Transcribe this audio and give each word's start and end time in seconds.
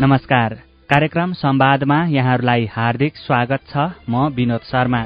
नमस्कार। 0.00 0.52
कार्यक्रम 0.90 1.32
संवादमा 1.32 1.96
यहाँहरूलाई 2.04 2.64
हार्दिक 2.66 3.16
स्वागत 3.16 3.60
छ। 3.68 3.76
म 4.10 4.28
विनोद 4.28 4.60
शर्मा। 4.60 5.02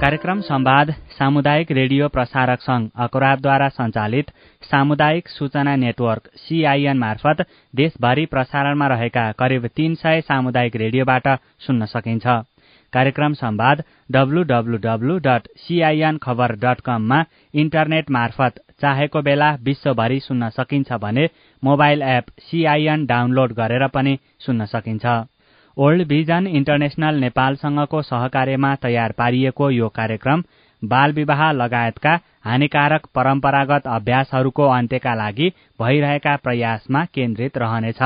कार्यक्रम 0.00 0.40
संवाद 0.40 0.90
सामुदायिक 1.18 1.70
रेडियो 1.70 2.08
प्रसारक 2.08 2.60
संघ 2.60 2.88
अकुराबद्वारा 2.98 3.68
सञ्चालित 3.68 4.30
सामुदायिक 4.62 5.28
सूचना 5.28 5.76
नेटवर्क 5.76 6.28
सीआईएन 6.36 6.98
मार्फत 6.98 7.46
देशभरि 7.74 8.26
प्रसारणमा 8.26 8.86
रहेका 8.86 9.30
करिब 9.32 9.66
तीन 9.66 9.94
सय 9.94 10.20
सामुदायिक 10.20 10.76
रेडियोबाट 10.76 11.28
सुन्न 11.60 11.84
सकिन्छ। 11.84 12.26
कार्यक्रम 12.92 13.32
संवाद 13.34 13.82
डब्लूडब्लूडब्लू 14.12 15.16
डट 15.26 15.48
सीआईएन 15.58 16.16
खबर 16.22 16.52
डट 16.62 16.80
कममा 16.86 17.24
इन्टरनेट 17.62 18.10
मार्फत 18.10 18.60
चाहेको 18.82 19.22
बेला 19.22 19.50
विश्वभरि 19.64 20.18
सुन्न 20.20 20.48
सकिन्छ 20.56 20.92
भने 21.02 21.28
मोबाइल 21.62 22.02
एप 22.08 22.30
सीआईएन 22.48 23.06
डाउनलोड 23.06 23.52
गरेर 23.60 23.86
पनि 23.94 24.18
सुन्न 24.46 24.64
सकिन्छ। 24.72 25.06
ओल्ड 25.76 26.06
भिजन 26.08 26.46
इन्टरनेशनल 26.48 27.20
नेपालसँगको 27.20 28.02
सहकार्यमा 28.02 28.74
तयार 28.82 29.12
पारिएको 29.18 29.70
यो 29.70 29.88
कार्यक्रम 29.98 30.42
बाल 30.82 31.12
विवाह 31.12 31.50
लगायतका 31.52 32.18
हानिकारक 32.44 33.06
परम्परागत 33.14 33.86
अभ्यासहरूको 33.88 34.66
अन्त्यका 34.68 35.14
लागि 35.14 35.48
भइरहेका 35.80 36.36
प्रयासमा 36.44 37.04
केन्द्रित 37.14 37.58
रहनेछ। 37.58 38.02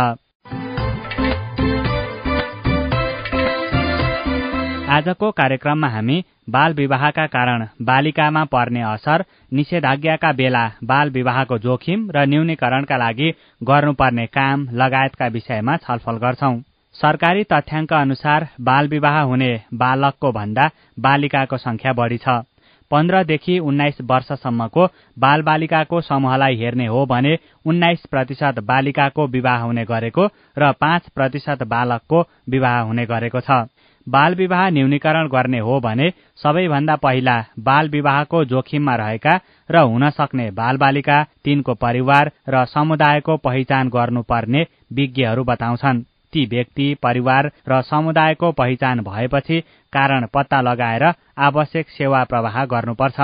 आजको 4.94 5.30
कार्यक्रममा 5.30 5.88
हामी 5.88 6.16
बाल 6.50 6.74
विवाहका 6.74 7.26
कारण 7.26 7.64
बालिकामा 7.86 8.42
पर्ने 8.52 8.80
असर 8.86 9.24
निषेधाज्ञाका 9.52 10.30
बेला 10.32 10.62
बाल 10.84 11.10
विवाहको 11.10 11.58
जोखिम 11.58 12.06
र 12.16 12.24
न्यूनीकरणका 12.26 12.96
लागि 12.96 13.30
गर्नुपर्ने 13.62 14.26
काम 14.38 14.66
लगायतका 14.80 15.26
विषयमा 15.36 15.76
छलफल 15.84 16.16
गर्छौं। 16.24 16.54
सरकारी 16.94 17.44
तथ्याङ्क 17.52 17.92
अनुसार 17.92 18.48
बाल 18.68 18.88
विवाह 18.88 19.20
हुने 19.22 19.52
बालकको 19.74 20.32
भन्दा 20.32 20.70
बालिकाको 21.00 21.56
संख्या 21.58 21.92
बढी 21.92 22.18
छ। 22.18 22.42
पन्ध्रदेखि 22.90 23.58
उन्नाइस 23.58 23.96
वर्षसम्मको 24.10 24.86
बाल 25.18 25.42
बालिकाको 25.42 26.00
समूहलाई 26.00 26.56
हेर्ने 26.56 26.86
हो 26.86 27.04
भने 27.06 27.38
उन्नाइस 27.66 28.06
प्रतिशत 28.10 28.58
बालिकाको 28.64 29.26
विवाह 29.28 29.62
हुने 29.62 29.84
गरेको 29.84 30.26
र 30.58 30.72
पाँच 30.80 31.08
प्रतिशत 31.14 31.62
बालकको 31.66 32.20
विवाह 32.50 32.78
हुने 32.80 33.06
गरेको 33.06 33.40
छ। 33.40 33.66
बाल 34.06 34.34
विवाह 34.34 34.68
न्यूनीकरण 34.70 35.28
गर्ने 35.28 35.58
हो 35.58 35.78
भने 35.80 36.10
सबैभन्दा 36.42 36.96
पहिला 36.96 37.36
बाल 37.60 37.88
विवाहको 37.88 38.44
जोखिममा 38.44 38.94
रहेका 38.96 39.38
र 39.70 39.76
हुन 39.82 40.08
सक्ने 40.10 40.50
बाल 40.50 40.76
बालिका 40.76 41.22
तिनको 41.44 41.74
परिवार 41.74 42.30
र 42.48 42.64
समुदायको 42.64 43.36
पहिचान 43.36 43.88
गर्नुपर्ने 43.88 44.66
विज्ञहरू 44.92 45.44
बताउँछन्। 45.44 46.02
ती 46.32 46.44
व्यक्ति 46.46 46.86
परिवार 47.02 47.50
र 47.68 47.80
समुदायको 47.82 48.52
पहिचान 48.52 49.00
भएपछि 49.00 49.60
कारण 49.92 50.26
पत्ता 50.34 50.60
लगाएर 50.60 51.04
आवश्यक 51.38 51.88
सेवा 51.88 52.22
प्रवाह 52.24 52.64
गर्नुपर्छ। 52.64 53.20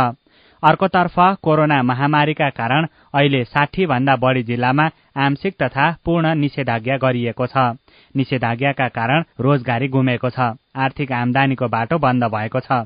अर्कोतर्फ 0.62 1.14
कोरोना 1.42 1.82
महामारीका 1.82 2.48
कारण 2.50 2.86
अहिले 3.14 3.42
साठी 3.44 3.86
भन्दा 3.86 4.14
बढी 4.16 4.42
जिल्लामा 4.42 4.84
आंशिक 5.18 5.54
तथा 5.62 5.86
पूर्ण 6.04 6.34
निषेधाज्ञा 6.34 6.96
गरिएको 6.96 7.46
छ। 7.46 7.74
निषेधाज्ञाका 8.14 8.86
कारण 8.88 9.24
रोजगारी 9.40 9.88
गुमेको 9.88 10.30
छ। 10.30 10.54
आर्थिक 10.76 11.12
आमदानीको 11.12 11.68
बाटो 11.68 11.98
बन्द 11.98 12.24
भएको 12.34 12.60
छ। 12.60 12.78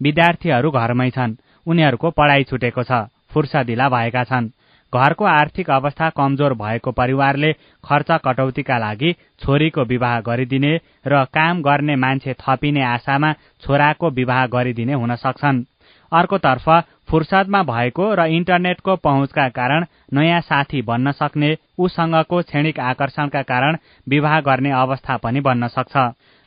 विद्यार्थीहरू 0.00 0.70
घरमै 0.72 1.10
छन्। 1.10 1.36
उनीहरूको 1.66 2.10
पढाइ 2.10 2.44
छुटेको 2.44 2.82
छ। 2.82 3.02
फुर्सदिला 3.34 3.88
भएका 3.88 4.24
छन्। 4.24 4.50
घरको 4.92 5.24
आर्थिक 5.24 5.70
अवस्था 5.70 6.10
कमजोर 6.14 6.54
भएको 6.54 6.90
परिवारले 6.94 7.52
खर्च 7.84 8.10
कटौतीका 8.24 8.78
लागि 8.78 9.12
छोरीको 9.42 9.82
विवाह 9.84 10.18
गरिदिने 10.22 10.74
र 11.06 11.24
काम 11.34 11.62
गर्ने 11.62 11.96
मान्छे 11.98 12.34
थपिने 12.40 12.82
आशामा 12.86 13.32
छोराको 13.62 14.10
विवाह 14.10 14.46
गरिदिने 14.54 14.92
हुन 14.94 15.14
सक्छन्। 15.18 15.64
अर्कोतर्फ 16.12 16.68
फुर्सदमा 17.08 17.62
भएको 17.62 18.14
र 18.14 18.26
इन्टरनेटको 18.30 18.96
पहुँचका 18.96 19.48
कारण 19.58 19.84
नयाँ 20.14 20.40
साथी 20.40 20.82
बन्न 20.82 21.12
सक्ने 21.12 21.56
उसँगको 21.78 22.40
क्षणिक 22.42 22.80
आकर्षणका 22.80 23.42
कारण 23.42 23.76
विवाह 24.08 24.40
गर्ने 24.40 24.70
अवस्था 24.72 25.16
पनि 25.16 25.40
बन्न 25.40 25.68
सक्छ। 25.68 25.96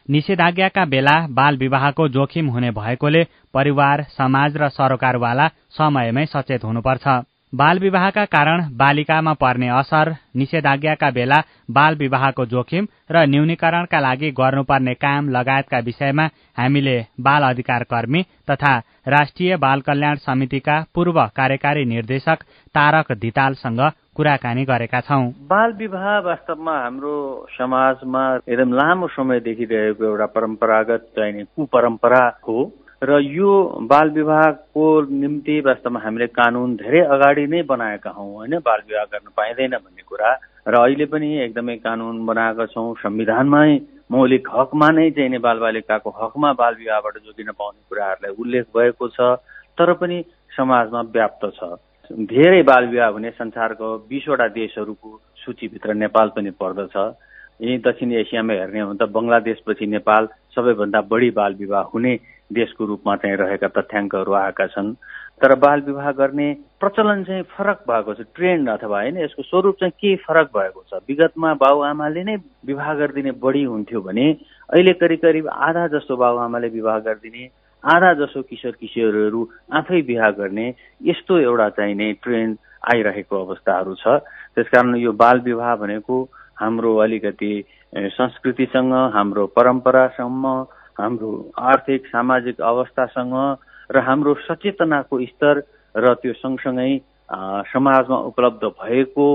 निषेधाज्ञाका 0.07 0.85
बेला 0.85 1.16
बाल 1.29 1.57
विवाहको 1.57 2.07
जोखिम 2.09 2.47
हुने 2.47 2.72
भएकोले 2.72 3.23
परिवार 3.53 4.03
समाज 4.09 4.57
र 4.57 4.69
सरोकारवाला 4.69 5.47
समयमै 5.78 6.25
सचेत 6.25 6.63
हुनुपर्छ। 6.63 7.07
बाल 7.53 7.80
विवाहका 7.80 8.24
कारण 8.25 8.62
बालिकामा 8.78 9.34
पर्ने 9.34 9.68
असर 9.72 10.09
निषेधाज्ञाका 10.35 11.09
बेला 11.09 11.35
बाल 11.69 11.96
विवाहको 11.96 12.46
जोखिम 12.46 12.88
र 13.12 13.24
न्यूनीकरणका 13.25 14.00
लागि 14.00 14.31
गर्नुपर्ने 14.31 14.94
काम 14.96 15.30
लगायतका 15.30 15.80
विषयमा 15.86 16.25
हामीले 16.57 16.97
बाल 17.19 17.44
अधिकार 17.44 17.84
कर्मी 17.84 18.22
तथा 18.50 18.75
राष्ट्रिय 19.07 19.56
बाल 19.57 19.81
कल्याण 19.81 20.16
समितिका 20.19 20.80
पूर्व 20.96 21.19
कार्यकारी 21.36 21.86
निर्देशक 21.86 22.44
तारक 22.75 23.12
धितालसँग 23.18 23.80
कुराकानी 24.16 24.66
गरेका 24.66 25.00
छौं। 25.02 25.24
बाल 25.47 25.74
विवाह 25.74 26.07
वास्तवमा 26.22 26.74
हाम्रो 26.78 27.16
समाजमा 27.52 28.25
एकदम 28.44 28.74
लामो 28.74 29.07
समयदेखि 29.16 29.66
रहेको 29.72 30.06
एउटा 30.06 30.25
परम्परागत 30.36 31.07
चाहिने 31.16 31.44
कुपरम्परा 31.56 32.22
हो 32.47 32.57
र 33.02 33.19
यो 33.22 33.50
बाल 33.85 34.09
विवाहको 34.09 34.85
निम्ति 35.12 35.59
वास्तवमा 35.62 36.00
हामीले 36.00 36.28
कानुन 36.34 36.75
धेरै 36.75 37.02
अगाडि 37.06 37.46
नै 37.47 37.62
बनाएका 37.63 38.09
हौँ 38.09 38.34
होइन? 38.35 38.58
बाल 38.59 38.80
विवाह 38.90 39.03
गर्न 39.13 39.30
पाइँदैन 39.38 39.72
भन्ने 39.78 40.02
कुरा। 40.02 40.31
र 40.68 40.74
अहिले 40.74 41.06
पनि 41.06 41.30
एकदमै 41.46 41.75
कानुन 41.78 42.25
बनाएका 42.25 42.66
छौँ। 42.66 42.96
संविधानमै 42.97 43.69
मौलिक 44.12 44.47
हकमा 44.50 44.90
नै 44.90 45.09
चाहिँ 45.12 45.30
नि 45.30 45.38
बालबालिकाको 45.38 46.09
हकमा 46.09 46.53
बाल 46.53 46.74
विवाहबाट 46.75 47.18
जोगिन 47.22 47.52
पाउने 47.53 47.81
कुराहरूलाई 47.86 48.34
उल्लेख 48.34 48.66
भएको 48.74 49.07
छ। 49.07 49.38
तर 49.78 49.94
पनि 49.94 50.18
समाजमा 50.57 51.02
व्याप्त 51.13 51.46
छ। 51.53 51.78
धेरै 52.09 52.62
बाल 52.63 52.88
विवाह 52.88 53.09
हुने 53.13 53.30
संसारको 53.38 53.88
बिसवटा 54.09 54.47
देशहरूको 54.57 55.09
सूचीभित्र 55.46 55.94
नेपाल 55.94 56.28
पनि 56.34 56.50
पर्दछ। 56.50 56.97
यही 57.62 57.78
दक्षिण 57.78 58.12
एसियामा 58.25 58.53
हेर्ने 58.53 58.80
हो 58.80 58.90
भने 58.90 59.06
त 59.06 59.09
बङ्गलादेशपछि 59.13 59.86
नेपाल 59.86 60.28
सबैभन्दा 60.57 61.01
बढी 61.12 61.29
बाल 61.38 61.53
विवाह 61.59 61.84
हुने 61.94 62.13
देशको 62.53 62.85
रूपमा 62.85 63.16
चाहिँ 63.22 63.38
रहेका 63.38 63.68
तथ्याङ्कहरू 63.78 64.34
आएका 64.34 64.68
छन्। 64.73 64.94
तर 65.38 65.53
बाल 65.56 65.81
विवाह 65.85 66.12
गर्ने 66.18 66.47
प्रचलन 66.79 67.23
चाहिँ 67.23 67.44
फरक 67.53 67.84
भएको 67.90 68.13
छ 68.13 68.25
ट्रेन्ड 68.35 68.69
अथवा 68.69 69.01
होइन 69.01 69.18
यसको 69.18 69.44
स्वरूप 69.44 69.75
चाहिँ 69.79 69.91
के 70.01 70.16
फरक 70.25 70.47
भएको 70.56 70.84
छ? 70.90 71.01
विगतमा 71.07 71.53
बाबुआमाले 71.62 72.23
नै 72.23 72.35
विवाह 72.66 72.94
गरिदिने 72.94 73.31
बढी 73.38 73.63
हुन्थ्यो 73.63 74.01
भने 74.01 74.25
अहिले 74.69 74.94
करिब 74.97 75.19
करिब 75.19 75.47
आधा 75.47 75.88
जस्तो 75.94 76.18
बाबुआमाले 76.18 76.68
विवाह 76.74 77.00
गरिदिने 77.06 77.50
आधा 77.84 78.13
जसो 78.19 78.41
किशोर 78.50 78.72
किशोरहरू 78.81 79.41
आफै 79.78 80.01
विवाह 80.09 80.31
गर्ने 80.41 80.68
यस्तो 81.06 81.39
एउटा 81.39 81.69
चाहिँ 81.78 81.95
नै 81.95 82.12
ट्रेन्ड 82.24 82.57
आइरहेको 82.88 83.45
अवस्थाहरू 83.45 83.95
छ। 83.95 84.18
त्यसकारण 84.56 84.95
यो 84.97 85.12
बाल 85.13 85.39
विवाह 85.45 85.75
भनेको 85.75 86.16
हाम्रो 86.57 86.95
अलिकति 87.06 87.53
संस्कृतिसँग 87.94 88.94
हाम्रो 89.13 89.45
परम्परासम्म 89.48 90.48
हाम्रो 91.00 91.30
आर्थिक 91.57 92.07
सामाजिक 92.07 92.62
अवस्थासँग 92.62 93.36
र 93.92 94.00
हाम्रो 94.00 94.34
सचेतनाको 94.44 95.19
स्तर 95.25 95.62
र 95.95 96.13
त्यो 96.22 96.34
सँगसँगै 96.34 96.92
समाजमा 97.72 98.18
उपलब्ध 98.31 98.63
भएको 98.66 99.28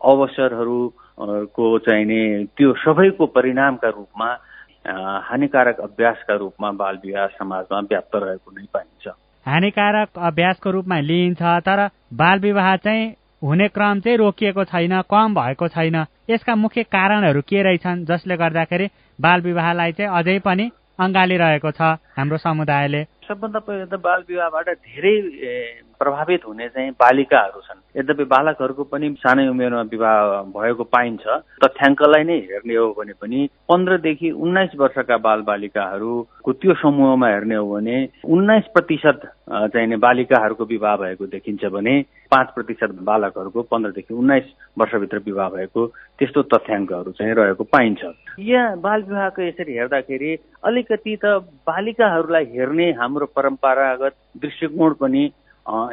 अवसरहरूको 0.00 1.66
चाहिने 1.78 2.44
त्यो 2.56 2.72
सबैको 2.74 3.26
परिणामका 3.26 3.88
रूपमा 3.88 4.30
हानिकारक 5.28 5.80
अभ्यासका 5.80 6.34
रूपमा 6.34 6.70
बाल 6.72 6.98
विवाह 7.04 7.26
समाजमा 7.38 7.80
व्याप्त 7.80 8.14
रहेको 8.16 8.50
नै 8.50 8.66
पाइन्छ। 8.74 9.08
हानिकारक 9.46 10.18
अभ्यासको 10.18 10.70
रूपमा 10.70 10.98
लिइन्छ 11.00 11.42
तर 11.66 11.88
बाल 12.14 12.38
विवाह 12.40 12.76
चाहिँ 12.76 13.12
हुने 13.42 13.68
क्रम 13.68 14.00
चाहिँ 14.00 14.18
रोकिएको 14.18 14.64
छैन 14.64 15.00
कम 15.10 15.34
भएको 15.34 15.68
छैन। 15.68 15.96
यसका 16.30 16.54
मुख्य 16.54 16.82
कारणहरू 16.82 17.40
के 17.42 17.62
रहेछन् 17.62 18.04
जसले 18.04 18.36
गर्दाखेरि 18.36 18.86
बाल 19.18 19.40
विवाहलाई 19.40 19.92
चाहिँ 19.92 20.12
अझै 20.18 20.38
पनि 20.44 20.70
अँगालिरहेको 21.00 21.70
छ 21.70 21.80
हाम्रो 22.16 22.36
समुदायले। 22.36 23.04
सबभन्दा 23.28 23.58
पहिला 23.58 23.84
त 23.84 24.00
बाल 24.00 24.24
विवाहबाट 24.28 24.68
धेरै 24.68 25.14
प्रभावित 26.00 26.46
हुने 26.46 26.68
चाहिँ 26.68 26.90
बालिकाहरू 26.96 27.60
छन्। 27.60 27.80
यद्यपि 27.96 28.24
बालकहरूको 28.24 28.84
पनि 28.84 29.08
सानै 29.20 29.46
उमेरमा 29.48 29.82
विवाह 29.90 30.16
भएको 30.56 30.84
पाइन्छ 30.88 31.24
तथ्याङ्कलाई 31.64 32.24
नै 32.24 32.36
हेर्ने 32.50 32.76
हो 32.76 32.86
भने 32.98 33.12
पनि 33.20 33.48
पन्ध्रदेखि 33.68 34.30
उन्नाइस 34.32 34.70
वर्षका 34.80 35.16
बाल 35.18 35.40
बालिकाहरूको 35.42 36.52
त्यो 36.52 36.74
समूहमा 36.82 37.28
हेर्ने 37.28 37.54
हो 37.54 37.66
भने 37.74 37.96
उन्नाइस 38.24 38.66
प्रतिशत 38.74 39.20
चाहिने 39.50 39.96
बालिकाहरूको 39.96 40.64
विवाह 40.64 40.96
भएको 40.96 41.26
देखिन्छ 41.26 41.64
भने 41.74 41.94
पाँच 42.32 42.48
प्रतिशत 42.54 42.90
बालकहरूको 43.02 43.62
पन्ध्रदेखि 43.70 44.14
उन्नाइस 44.14 44.44
वर्षभित्र 44.78 45.18
विवाह 45.26 45.48
भएको 45.50 45.86
त्यस्तो 46.18 46.42
तथ्याङ्कहरू 46.52 47.12
चाहिँ 47.12 47.34
रहेको 47.34 47.64
पाइन्छ। 47.64 48.00
यहाँ 48.38 48.78
बाल 48.80 49.02
विवाहको 49.02 49.42
यसरी 49.42 49.72
हेर्दाखेरि 49.74 50.36
अलिकति 50.64 51.16
त 51.24 51.34
बालिकाहरूलाई 51.66 52.44
हेर्ने 52.54 52.90
हाम्रो 53.00 53.26
परम्परागत 53.36 54.14
दृष्टिकोण 54.40 54.94
पनि 55.00 55.22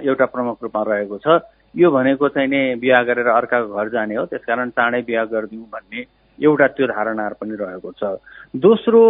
एउटा 0.03 0.25
प्रमुख 0.25 0.63
रूपमा 0.63 0.83
रहेको 0.83 1.17
छ। 1.17 1.39
यो 1.75 1.91
भनेको 1.91 2.27
चाहिँ 2.29 2.49
नि 2.49 2.61
बिहा 2.81 3.01
गरेर 3.03 3.27
अर्काको 3.27 3.73
घर 3.73 3.89
जाने 3.89 4.15
हो। 4.15 4.25
त्यसकारण 4.25 4.69
चाँडै 4.73 5.01
बिहा 5.05 5.23
गरिदिउँ 5.33 5.65
भन्ने 5.69 6.05
एउटा 6.39 6.67
त्यो 6.67 6.87
धारणाहरू 6.87 7.35
पनि 7.41 7.55
रहेको 7.55 7.91
छ। 7.91 8.17
दोस्रो 8.55 9.03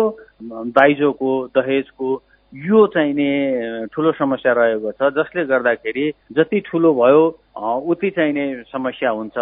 दाइजोको 0.75 1.31
दहेजको 1.55 2.09
यो 2.53 2.85
चाहिँ 2.87 3.13
नि 3.13 3.29
ठुलो 3.93 4.11
समस्या 4.19 4.53
रहेको 4.53 4.91
छ। 4.91 5.11
जसले 5.15 5.45
गर्दाखेरि 5.45 6.05
जति 6.35 6.59
ठुलो 6.67 6.93
भयो 6.93 7.23
उति 7.87 8.09
चाहिँ 8.09 8.33
नि 8.33 8.63
समस्या 8.71 9.09
हुन्छ। 9.09 9.37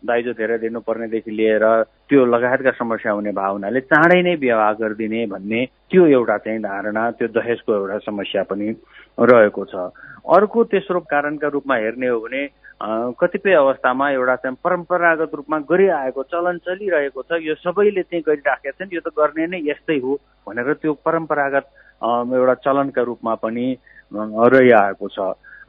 दाइजो 0.00 0.32
धेरै 0.32 0.56
दिनुपर्नेदेखि 0.58 1.30
लिएर 1.30 1.64
त्यो 2.08 2.24
लगायतका 2.24 2.70
समस्या 2.72 3.12
हुने 3.12 3.32
भावनाले 3.36 3.80
चाँडै 3.84 4.20
नै 4.22 4.34
विवाह 4.40 4.72
गरिदिने 4.80 5.26
भन्ने 5.28 5.60
त्यो 5.92 6.06
एउटा 6.06 6.36
चाहिँ 6.40 6.60
धारणा 6.64 7.02
त्यो 7.20 7.28
दहेजको 7.28 7.74
एउटा 7.74 7.98
समस्या 8.08 8.42
पनि 8.48 8.72
रहेको 9.18 9.64
छ। 9.64 9.74
अर्को 10.20 10.64
तेस्रो 10.70 11.00
कारणका 11.10 11.48
रूपमा 11.48 11.74
हेर्ने 11.76 12.08
हो 12.08 12.18
भने 12.20 12.42
कतिपय 13.20 13.52
अवस्थामा 13.54 14.10
एउटा 14.10 14.36
चाहिँ 14.36 14.56
परम्परागत 14.64 15.30
रूपमा 15.34 15.58
गरिआएको 15.68 16.22
चलन 16.32 16.58
चलिरहेको 16.64 17.22
छ। 17.22 17.40
यो 17.42 17.54
सबैले 17.60 18.02
चाहिँ 18.02 18.24
गरिराखेका 18.26 18.76
छन्। 18.78 18.94
यो 18.94 19.00
त 19.00 19.12
गर्ने 19.12 19.46
नै 19.46 19.60
यस्तै 19.68 19.98
हो 20.00 20.12
भनेर 20.48 20.72
त्यो 20.80 20.92
परम्परागत 21.04 21.66
एउटा 22.00 22.54
चलनका 22.64 23.02
रूपमा 23.02 23.34
पनि 23.44 23.66
रहिआएको 24.12 25.08
छ। 25.08 25.18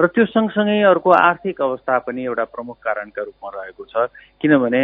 र 0.01 0.07
त्यो 0.07 0.25
सँगसँगै 0.25 0.81
अर्को 0.81 1.09
आर्थिक 1.11 1.61
अवस्था 1.61 1.97
पनि 2.09 2.25
एउटा 2.25 2.43
प्रमुख 2.49 2.77
कारणका 2.81 3.21
रूपमा 3.21 3.49
रहेको 3.53 3.83
छ। 3.85 4.09
किनभने 4.41 4.81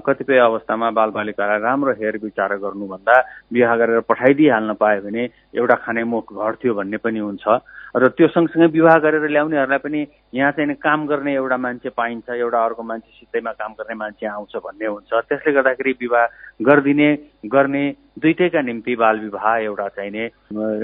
कतिपय 0.00 0.38
अवस्थामा 0.40 0.88
बालबालिकालाई 0.90 1.58
राम्रो 1.60 1.92
हेर 2.00 2.16
विचार 2.24 2.56
गर्नुभन्दा 2.56 3.16
बिहा 3.52 3.74
गरेर 3.76 4.00
पठाइदिइहाल्न 4.08 4.72
पायो 4.80 5.00
भने 5.04 5.22
एउटा 5.52 5.76
खाने 5.84 6.04
मुख 6.04 6.32
घट्थ्यो 6.32 6.74
भन्ने 6.74 6.96
पनि 6.96 7.20
हुन्छ। 7.20 7.44
र 7.92 8.08
त्यो 8.16 8.28
सँगसँगै 8.28 8.66
विवाह 8.72 8.96
गरेर 9.04 9.28
ल्याउनेहरूलाई 9.28 9.80
पनि 9.84 10.00
यहाँ 10.34 10.52
चाहिँ 10.52 10.74
काम 10.74 11.06
गर्ने 11.06 11.34
एउटा 11.34 11.56
मान्छे 11.56 11.88
पाइन्छ 11.88 12.28
एउटा 12.30 12.64
अर्को 12.64 12.82
मान्छे 12.82 13.10
सित्तैमा 13.10 13.52
काम 13.52 13.72
गर्ने 13.72 13.94
मान्छे 13.94 14.26
आउँछ 14.26 14.56
भन्ने 14.56 14.86
हुन्छ। 14.86 15.12
त्यसले 15.28 15.52
गर्दाखेरि 15.52 15.92
विवाह 16.00 16.26
गरिदिने 16.60 17.08
गर्ने 17.46 17.84
दुइटैका 18.18 18.60
निम्ति 18.60 18.96
बाल 18.96 19.20
विवाह 19.20 19.56
एउटा 19.56 19.88
चाहिने 19.88 20.24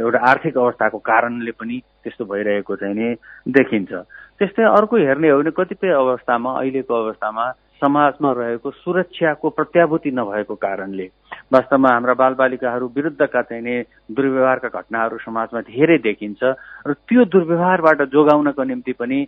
एउटा 0.00 0.18
आर्थिक 0.30 0.58
अवस्थाको 0.58 0.98
कारणले 0.98 1.50
पनि 1.50 1.80
त्यस्तो 2.02 2.24
भइरहेको 2.24 2.76
चाहिँ 2.76 2.94
नि 2.94 3.14
देखिन्छ। 3.52 3.92
त्यस्तै 4.38 4.64
अर्को 4.64 4.96
हेर्ने 4.96 5.28
हो 5.30 5.38
भने 5.38 5.50
कतिपय 5.50 5.92
अवस्थामा 5.92 6.50
अहिलेको 6.58 6.94
अवस्थामा 6.94 7.44
समाजमा 7.80 8.32
रहेको 8.32 8.70
सुरक्षाको 8.70 9.50
प्रत्याभूति 9.50 10.10
नभएको 10.10 10.54
कारणले 10.54 11.06
वास्तवमा 11.52 11.88
हाम्रा 11.88 12.14
बालबालिकाहरू 12.14 12.86
विरुद्धका 12.96 13.42
चाहिने 13.42 13.74
दुर्व्यवहारका 14.10 14.68
घटनाहरू 14.70 15.18
समाजमा 15.18 15.60
धेरै 15.68 15.98
देखिन्छ 15.98 16.42
र 16.86 16.92
त्यो 17.04 17.24
दुर्व्यवहारबाट 17.26 18.02
जोगाउनको 18.12 18.62
निम्ति 18.64 18.92
पनि 18.92 19.20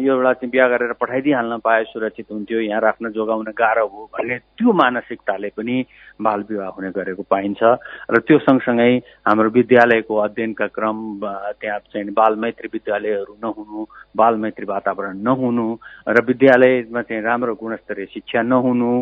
यो 0.00 0.12
एउटा 0.12 0.32
चाहिँ 0.32 0.50
बिहा 0.50 0.68
गरेर 0.68 0.92
पठाइदिइहाल्न 1.00 1.58
पाए 1.64 1.84
सुरक्षित 1.92 2.26
हुन्थ्यो 2.32 2.60
यहाँ 2.60 2.80
राख्न 2.80 3.10
जोगाउन 3.12 3.50
गाह्रो 3.54 3.86
हो 3.86 4.08
भन्ने 4.12 4.38
त्यो 4.58 4.72
मानसिकताले 4.72 5.48
पनि 5.56 5.76
बाल 6.20 6.44
विवाह 6.50 6.68
हुने 6.76 6.90
गरेको 6.90 7.22
पाइन्छ। 7.30 7.62
र 8.10 8.18
त्यो 8.26 8.38
सँगसँगै 8.40 8.92
हाम्रो 9.26 9.50
विद्यालयको 9.50 10.16
अध्ययनका 10.16 10.66
क्रम 10.76 10.98
त्यहाँ 11.60 11.78
चाहिँ 11.92 12.12
बाल 12.12 12.36
मैत्री 12.36 12.68
विद्यालयहरू 12.72 13.36
नहुनु 13.42 13.86
बाल 14.16 14.34
मैत्री 14.36 14.66
वातावरण 14.66 15.16
नहुनु 15.22 15.66
र 16.08 16.24
विद्यालयमा 16.24 17.02
चाहिँ 17.02 17.22
राम्रो 17.22 17.54
गुणस्तरीय 17.54 18.06
शिक्षा 18.14 18.42
नहुनु 18.42 18.92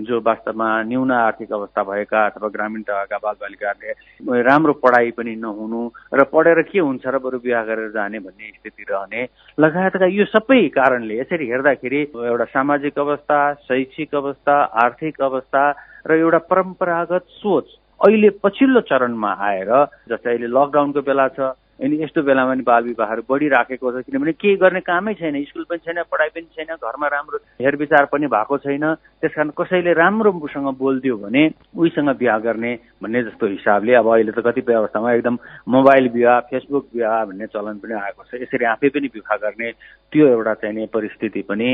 जो 0.00 0.20
वास्तवमा 0.20 0.68
न्यून 0.82 1.12
आर्थिक 1.12 1.52
अवस्था 1.52 1.82
भएका 1.84 2.24
अथवा 2.26 2.48
ग्रामीण 2.48 2.82
तहका 2.82 3.18
बालबालिकाहरूले 3.18 4.42
राम्रो 4.42 4.72
पढाइ 4.78 5.10
पनि 5.12 5.34
नहुनु 5.38 5.80
र 6.14 6.24
पढेर 6.26 6.62
के 6.64 6.78
हुन्छ 6.80 7.06
र 7.06 7.18
बरु 7.18 7.38
बिहा 7.38 7.62
गरेर 7.64 7.90
जाने 7.90 8.18
भन्ने 8.20 8.50
स्थिति 8.50 8.84
रहने 8.90 9.22
लगायतका 9.58 10.06
यो 10.08 10.24
सबै 10.26 10.62
कारणले 10.70 11.18
यसरी 11.18 11.46
हेर्दाखेरि 11.46 12.02
एउटा 12.24 12.44
सामाजिक 12.50 12.98
अवस्था 12.98 13.38
शैक्षिक 13.62 14.14
अवस्था 14.16 14.56
आर्थिक 14.80 15.20
अवस्था 15.22 15.64
र 16.06 16.18
एउटा 16.18 16.38
परम्परागत 16.48 17.24
सोच 17.38 17.76
अहिले 18.00 18.28
पछिल्लो 18.42 18.80
चरणमा 18.86 19.32
आएर 19.44 19.72
जस्तै 20.08 20.30
अहिले 20.30 20.46
लकडाउनको 20.50 21.02
बेला 21.02 21.28
छ 21.30 21.52
अनि 21.80 22.02
यस्तो 22.02 22.22
बेलामा 22.22 22.52
पनि 22.52 22.62
बाल 22.62 22.84
विवाहहरू 22.84 23.22
बढिराखेको 23.24 23.92
छ 23.92 24.04
किनभने 24.04 24.32
केही 24.36 24.56
गर्ने 24.60 24.80
कामै 24.84 25.14
छैन 25.16 25.36
स्कुल 25.44 25.64
पनि 25.64 25.78
छैन 25.80 26.02
पढाइ 26.12 26.28
पनि 26.34 26.48
छैन 26.56 26.76
घरमा 26.76 27.06
राम्रो 27.08 27.38
हेरविचार 27.56 28.04
पनि 28.12 28.26
भएको 28.28 28.58
छैन। 28.58 28.84
त्यस 29.20 29.32
कारण 29.32 29.50
कसैले 29.56 29.92
राम्रोसँग 29.96 30.68
बोलिदियो 30.76 31.16
भने 31.16 31.42
उहीसँग 31.72 32.10
बिहा 32.20 32.38
गर्ने 32.38 32.72
भन्ने 33.00 33.22
जस्तो 33.24 33.46
हिसाबले 33.46 33.94
अब 33.96 34.12
अहिले 34.12 34.32
त 34.32 34.44
कतिपय 34.44 34.74
अवस्थामा 34.74 35.12
एकदम 35.12 35.38
मोबाइल 35.68 36.08
विवाह 36.10 36.40
फेसबुक 36.52 36.86
विवाह 36.94 37.24
भन्ने 37.24 37.46
चलन 37.48 37.78
पनि 37.80 37.94
आएको 37.96 38.22
छ। 38.28 38.42
यसरी 38.44 38.64
आफै 38.66 38.88
पनि 38.92 39.08
विवाह 39.16 39.36
गर्ने 39.40 39.72
त्यो 40.12 40.26
एउटा 40.28 40.54
चाहिने 40.60 40.86
परिस्थिति 40.92 41.42
पनि 41.48 41.70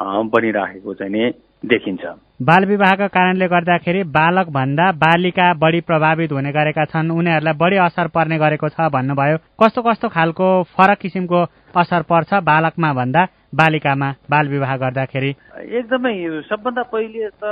बनिराखेको 0.00 0.94
चाहिँ 0.94 1.30
देखिन्छ। 1.62 2.04
बाल 2.40 2.64
विवाहका 2.64 3.06
कारणले 3.06 3.46
गर्दाखेरि 3.48 4.02
बालक 4.08 4.48
भन्दा 4.48 4.90
बालिका 4.96 5.52
बढी 5.60 5.80
प्रभावित 5.80 6.32
हुने 6.32 6.52
गरेका 6.52 6.84
छन्। 6.88 7.10
उनीहरूलाई 7.12 7.54
बढी 7.54 7.76
असर 7.76 8.06
पर्ने 8.08 8.38
गरेको 8.38 8.68
छ 8.68 8.88
भन्नुभयो। 8.88 9.36
कस्तो 9.60 9.82
कस्तो 9.82 10.08
खालको 10.08 10.46
फरक 10.72 10.98
किसिमको 10.98 11.40
असर 11.76 12.02
पर्छ 12.08 12.30
बालकमा 12.40 12.92
भन्दा 12.92 13.22
बालिकामा 13.52 14.08
बाल 14.30 14.48
विवाह 14.48 14.76
गर्दाखेरि? 14.76 15.30
एकदमै 15.68 16.14
सबभन्दा 16.48 16.82
पहिले 16.82 17.28
त 17.28 17.44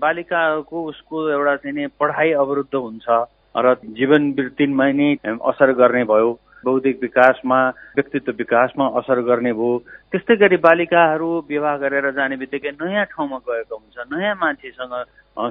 बालिकाको 0.00 0.76
उसको 0.88 1.16
एउटा 1.30 1.54
चाहिँ 1.56 1.86
पढाइ 2.00 2.32
अवरुद्ध 2.32 2.74
हुन्छ 2.74 3.06
र 3.52 3.74
जीवन 3.84 4.32
वृत्तिमा 4.32 4.86
नै 4.96 5.08
असर 5.20 5.72
गर्ने 5.76 6.04
भयो। 6.08 6.30
बौद्धिक 6.64 6.98
विकासमा 7.02 7.58
व्यक्तित्व 7.96 8.32
विकासमा 8.38 8.86
असर 8.98 9.20
गर्ने 9.28 9.52
भयो 9.52 9.78
त्यस्तै 10.12 10.36
गरी 10.36 10.56
बालिकाहरू 10.62 11.30
विवाह 11.48 11.76
गरेर 11.82 12.10
जाने 12.10 12.36
बित्तिकै 12.36 12.70
नयाँ 12.80 13.04
ठाउँमा 13.12 13.38
गएको 13.46 13.76
हुन्छ। 13.76 13.96
नयाँ 14.12 14.34
मान्छेसँग 14.40 14.94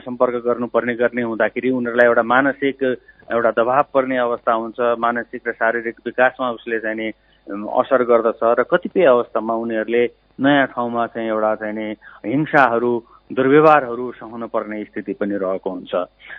सम्पर्क 0.06 0.36
गर्नुपर्ने 0.46 0.94
गर्ने 0.96 1.22
हुँदाखेरि 1.22 1.70
उनीहरूलाई 1.72 2.08
एउटा 2.08 2.24
मानसिक 2.24 2.84
एउटा 3.32 3.52
दबाव 3.58 3.84
पर्ने 3.94 4.18
अवस्था 4.18 4.54
हुन्छ। 4.54 4.80
मानसिक 5.00 5.42
र 5.48 5.52
शारीरिक 5.52 5.96
विकासमा 6.06 6.50
उसले 6.58 6.80
चाहिँ 6.80 7.12
असर 7.48 8.04
गर्दछ। 8.04 8.42
र 8.60 8.64
कतिपय 8.72 9.06
अवस्थामा 9.06 9.54
उनीहरूले 9.54 10.04
नयाँ 10.40 10.68
ठाउँमा 10.74 11.06
चाहिँ 11.14 11.30
एउटा 11.30 11.56
चाहिँ 11.56 11.92
हिंसाहरू 12.26 12.94
दुर्व्यवहारहरू 13.32 14.12
सहनु 14.12 14.48
पर्ने 14.48 14.84
स्थिति 14.84 15.14
पनि 15.14 15.36
रहेको 15.38 15.70
हुन्छ। 15.70 15.94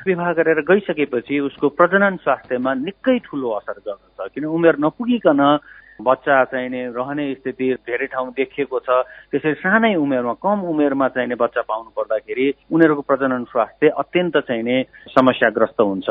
विवाह 0.07 0.33
गरेर 0.33 0.61
गइसकेपछि 0.61 1.39
उसको 1.41 1.69
प्रजनन 1.69 2.17
स्वास्थ्यमा 2.17 2.73
निकै 2.75 3.19
ठुलो 3.19 3.51
असर 3.51 3.79
गर्दछ 3.87 4.33
किन 4.35 4.45
उमेर 4.45 4.77
नपुगिकन 4.79 5.41
बच्चा 6.01 6.45
चाहिने 6.45 6.81
रहने 6.97 7.25
स्थिति 7.35 7.67
धेरै 7.85 8.07
ठाउँ 8.07 8.33
देखिएको 8.33 8.79
छ। 8.79 8.89
त्यसरी 9.31 9.55
सानै 9.61 9.95
उमेरमा 9.95 10.33
कम 10.41 10.59
उमेरमा 10.65 11.09
चाहिने 11.09 11.35
बच्चा 11.35 11.61
पाउनु 11.69 11.91
पर्दाखेरि 11.93 12.47
उनीहरूको 12.73 13.03
प्रजनन 13.03 13.45
स्वास्थ्य 13.53 13.89
अत्यन्त 13.99 14.37
चाहिने 14.49 14.77
समस्याग्रस्त 15.13 15.81
हुन्छ। 15.81 16.09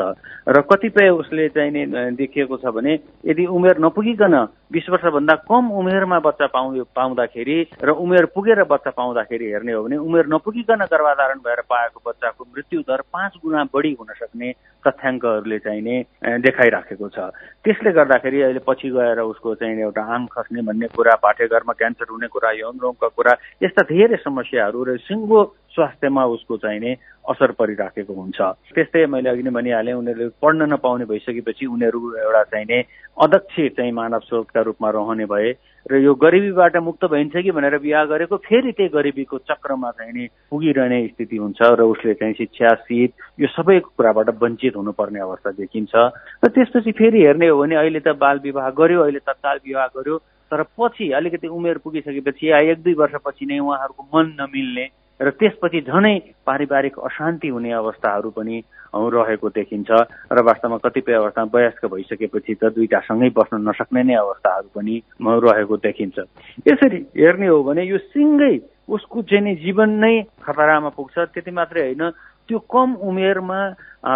र 0.48 0.60
कतिपय 0.70 1.08
उसले 1.10 1.48
चाहिने 1.48 1.82
देखिएको 2.14 2.56
छ 2.56 2.72
भने 2.72 2.92
यदि 3.26 3.44
उमेर 3.46 3.78
नपुगिकन 3.80 4.34
बिस 4.72 4.88
वर्षभन्दा 4.90 5.34
कम 5.44 5.70
उमेरमा 5.70 6.18
बच्चा 6.20 6.46
पाउ 6.46 6.84
पाउँदाखेरि 6.96 7.58
र 7.84 7.90
उमेर 7.92 8.24
पुगेर 8.34 8.62
बच्चा 8.64 8.90
पाउँदाखेरि 8.90 9.46
हेर्ने 9.46 9.72
हो 9.72 9.82
भने 9.84 9.96
उमेर 9.98 10.26
नपुगिकन 10.32 10.84
गर्भाधारण 10.88 11.38
भएर 11.44 11.60
पाएको 11.68 12.00
बच्चाको 12.06 12.44
मृत्यु 12.44 12.80
दर 12.88 13.00
पाँच 13.12 13.32
गुणा 13.44 13.64
बढी 13.74 13.92
हुन 14.00 14.12
सक्ने 14.16 14.52
तथ्याङ्कहरूले 14.84 15.58
चाहिने 15.58 15.94
देखाइराखेको 16.42 17.08
छ। 17.08 17.18
त्यसले 17.64 17.90
गर्दाखेरि 17.92 18.40
अहिले 18.42 18.60
पछि 18.66 18.88
गएर 18.90 19.20
उसको 19.22 19.54
चाहिँ 19.54 19.71
एउटा 19.80 20.02
आङ 20.02 20.26
खस्ने 20.26 20.62
भन्ने 20.62 20.86
कुरा 20.86 21.14
पाठ्यघरमा 21.14 21.72
क्यान्सर 21.72 22.06
हुने 22.10 22.28
कुरा 22.28 22.50
यौन 22.50 22.78
रोगका 22.82 23.08
कुरा 23.08 23.32
यस्ता 23.62 23.82
धेरै 23.82 24.16
समस्याहरू 24.16 24.84
र 24.84 24.96
सिङ्गो 24.96 25.40
स्वास्थ्यमा 25.74 26.24
उसको 26.24 26.56
चाहिने 26.56 26.92
असर 27.28 27.50
परिराखेको 27.52 28.12
हुन्छ। 28.12 28.40
त्यस्तै 28.74 29.06
मैले 29.06 29.28
अघि 29.28 29.42
नै 29.42 29.50
भनिहालेँ 29.50 29.94
उनीहरूले 29.94 30.28
पढ्न 30.42 30.62
नपाउने 30.72 31.04
भइसकेपछि 31.04 31.66
उनीहरू 31.66 32.00
एउटा 32.16 32.42
चाहिने 32.42 32.78
अध्यक्ष 33.16 33.54
चाहिँ 33.76 33.92
मानव 33.92 34.18
स्रोतका 34.18 34.60
रूपमा 34.60 34.90
रहने 34.90 35.26
भए 35.26 35.52
र 35.90 35.96
यो 35.96 36.14
गरिबीबाट 36.14 36.76
मुक्त 36.76 37.04
भइन्छ 37.04 37.36
कि 37.36 37.50
भनेर 37.50 37.78
बिहा 37.78 38.04
गरेको 38.04 38.36
फेरि 38.36 38.72
त्यही 38.72 38.88
गरिबीको 38.88 39.38
चक्रमा 39.38 39.90
चाहिँ 39.90 40.12
नि 40.12 40.28
पुगिरहने 40.50 41.06
स्थिति 41.08 41.36
हुन्छ 41.36 41.58
र 41.62 41.82
उसले 41.82 42.14
चाहिँ 42.14 42.34
शिक्षा 42.34 42.74
शीत 42.74 43.12
यो 43.40 43.48
सबै 43.48 43.78
कुराबाट 43.80 44.30
वञ्चित 44.42 44.76
हुनुपर्ने 44.76 45.20
अवस्था 45.20 45.50
देखिन्छ। 45.50 45.94
र 46.44 46.48
त्यसपछि 46.48 46.92
फेरि 46.92 47.24
हेर्ने 47.24 47.48
हो 47.48 47.58
भने 47.58 47.76
अहिले 47.76 48.00
त 48.00 48.14
बाल 48.14 48.38
विवाह 48.38 48.70
गर्यो 48.70 49.00
अहिले 49.02 49.18
तत्काल 49.18 49.58
विवाह 49.66 49.86
गर्यो 49.86 50.18
तर 50.50 50.62
पछि 50.62 51.10
अलिकति 51.10 51.48
उमेर 51.48 51.78
पुगिसकेपछि 51.78 52.50
या 52.50 52.58
एक 52.70 52.82
दुई 52.82 52.94
वर्षपछि 52.94 53.46
नै 53.46 53.58
उहाँहरूको 53.58 54.02
मन 54.14 54.36
नमिल्ने 54.40 54.86
र 55.20 55.30
त्यसपछि 55.30 55.80
झनै 55.80 56.18
पारिवारिक 56.46 56.98
अशान्ति 56.98 57.48
हुने 57.48 57.72
अवस्थाहरू 57.72 58.30
पनि 58.30 58.56
रहेको 58.94 59.48
देखिन्छ 59.48 59.90
र 60.32 60.42
वास्तवमा 60.42 60.76
कतिपय 60.84 61.12
अवस्थामा 61.14 61.50
वयस्क 61.54 61.84
भइसकेपछि 61.86 62.54
त 62.54 62.72
दुईवटा 62.74 63.00
सँगै 63.08 63.30
बस्न 63.36 63.60
नसक्ने 63.68 64.02
नै 64.02 64.14
अवस्थाहरू 64.14 64.68
पनि 64.74 64.96
रहेको 65.20 65.76
देखिन्छ। 65.76 66.18
यसरी 66.68 66.98
हेर्ने 67.16 67.46
हो 67.46 67.62
भने 67.62 67.82
यो 67.84 67.98
सिङ्गै 68.10 68.54
उसको 68.88 69.22
चाहिँ 69.22 69.54
जीवन 69.62 69.90
नै 70.00 70.14
खतरामा 70.42 70.90
पुग्छ। 70.98 71.18
त्यति 71.32 71.50
मात्रै 71.50 71.82
होइन 71.82 72.10
त्यो 72.48 72.58
कम 72.58 72.88
उमेरमा 73.00 73.60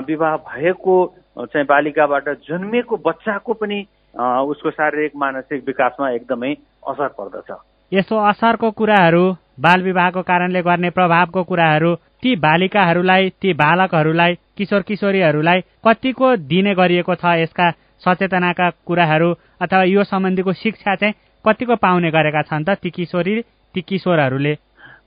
विवाह 0.04 0.36
भएको 0.50 0.96
चाहिँ 1.38 1.66
बालिकाबाट 1.66 2.28
जन्मेको 2.48 2.96
बच्चाको 3.06 3.52
पनि 3.54 3.78
उसको 4.18 4.70
शारीरिक 4.70 5.12
मानसिक 5.16 5.64
विकासमा 5.66 6.10
एकदमै 6.10 6.52
असर 6.88 7.08
पर्दछ। 7.16 7.50
यसो 7.92 8.16
असरको 8.18 8.70
कुराहरू 8.70 9.24
बाल 9.60 9.82
विवाहको 9.82 10.22
कारणले 10.22 10.60
गर्ने 10.62 10.90
प्रभावको 10.90 11.42
कुराहरू 11.42 11.94
ती 12.22 12.34
बालिकाहरूलाई 12.36 13.28
ती 13.42 13.52
बालकहरूलाई 13.52 14.34
किशोर 14.58 14.82
किशोरीहरूलाई 14.82 15.60
कतिको 15.86 16.34
दिने 16.50 16.74
गरिएको 16.74 17.14
छ 17.14 17.34
यसका 17.38 17.70
सचेतनाका 18.04 18.70
कुराहरू 18.86 19.32
अथवा 19.60 19.82
यो 19.84 20.04
सम्बन्धीको 20.04 20.52
शिक्षा 20.52 20.94
चाहिँ 20.94 21.14
कतिको 21.44 21.76
पाउने 21.76 22.10
गरेका 22.10 22.42
छन् 22.42 22.64
त 22.64 22.74
ती 22.82 22.90
किशोरी 22.90 23.40
ती 23.74 23.80
किशोरहरूले? 23.82 24.52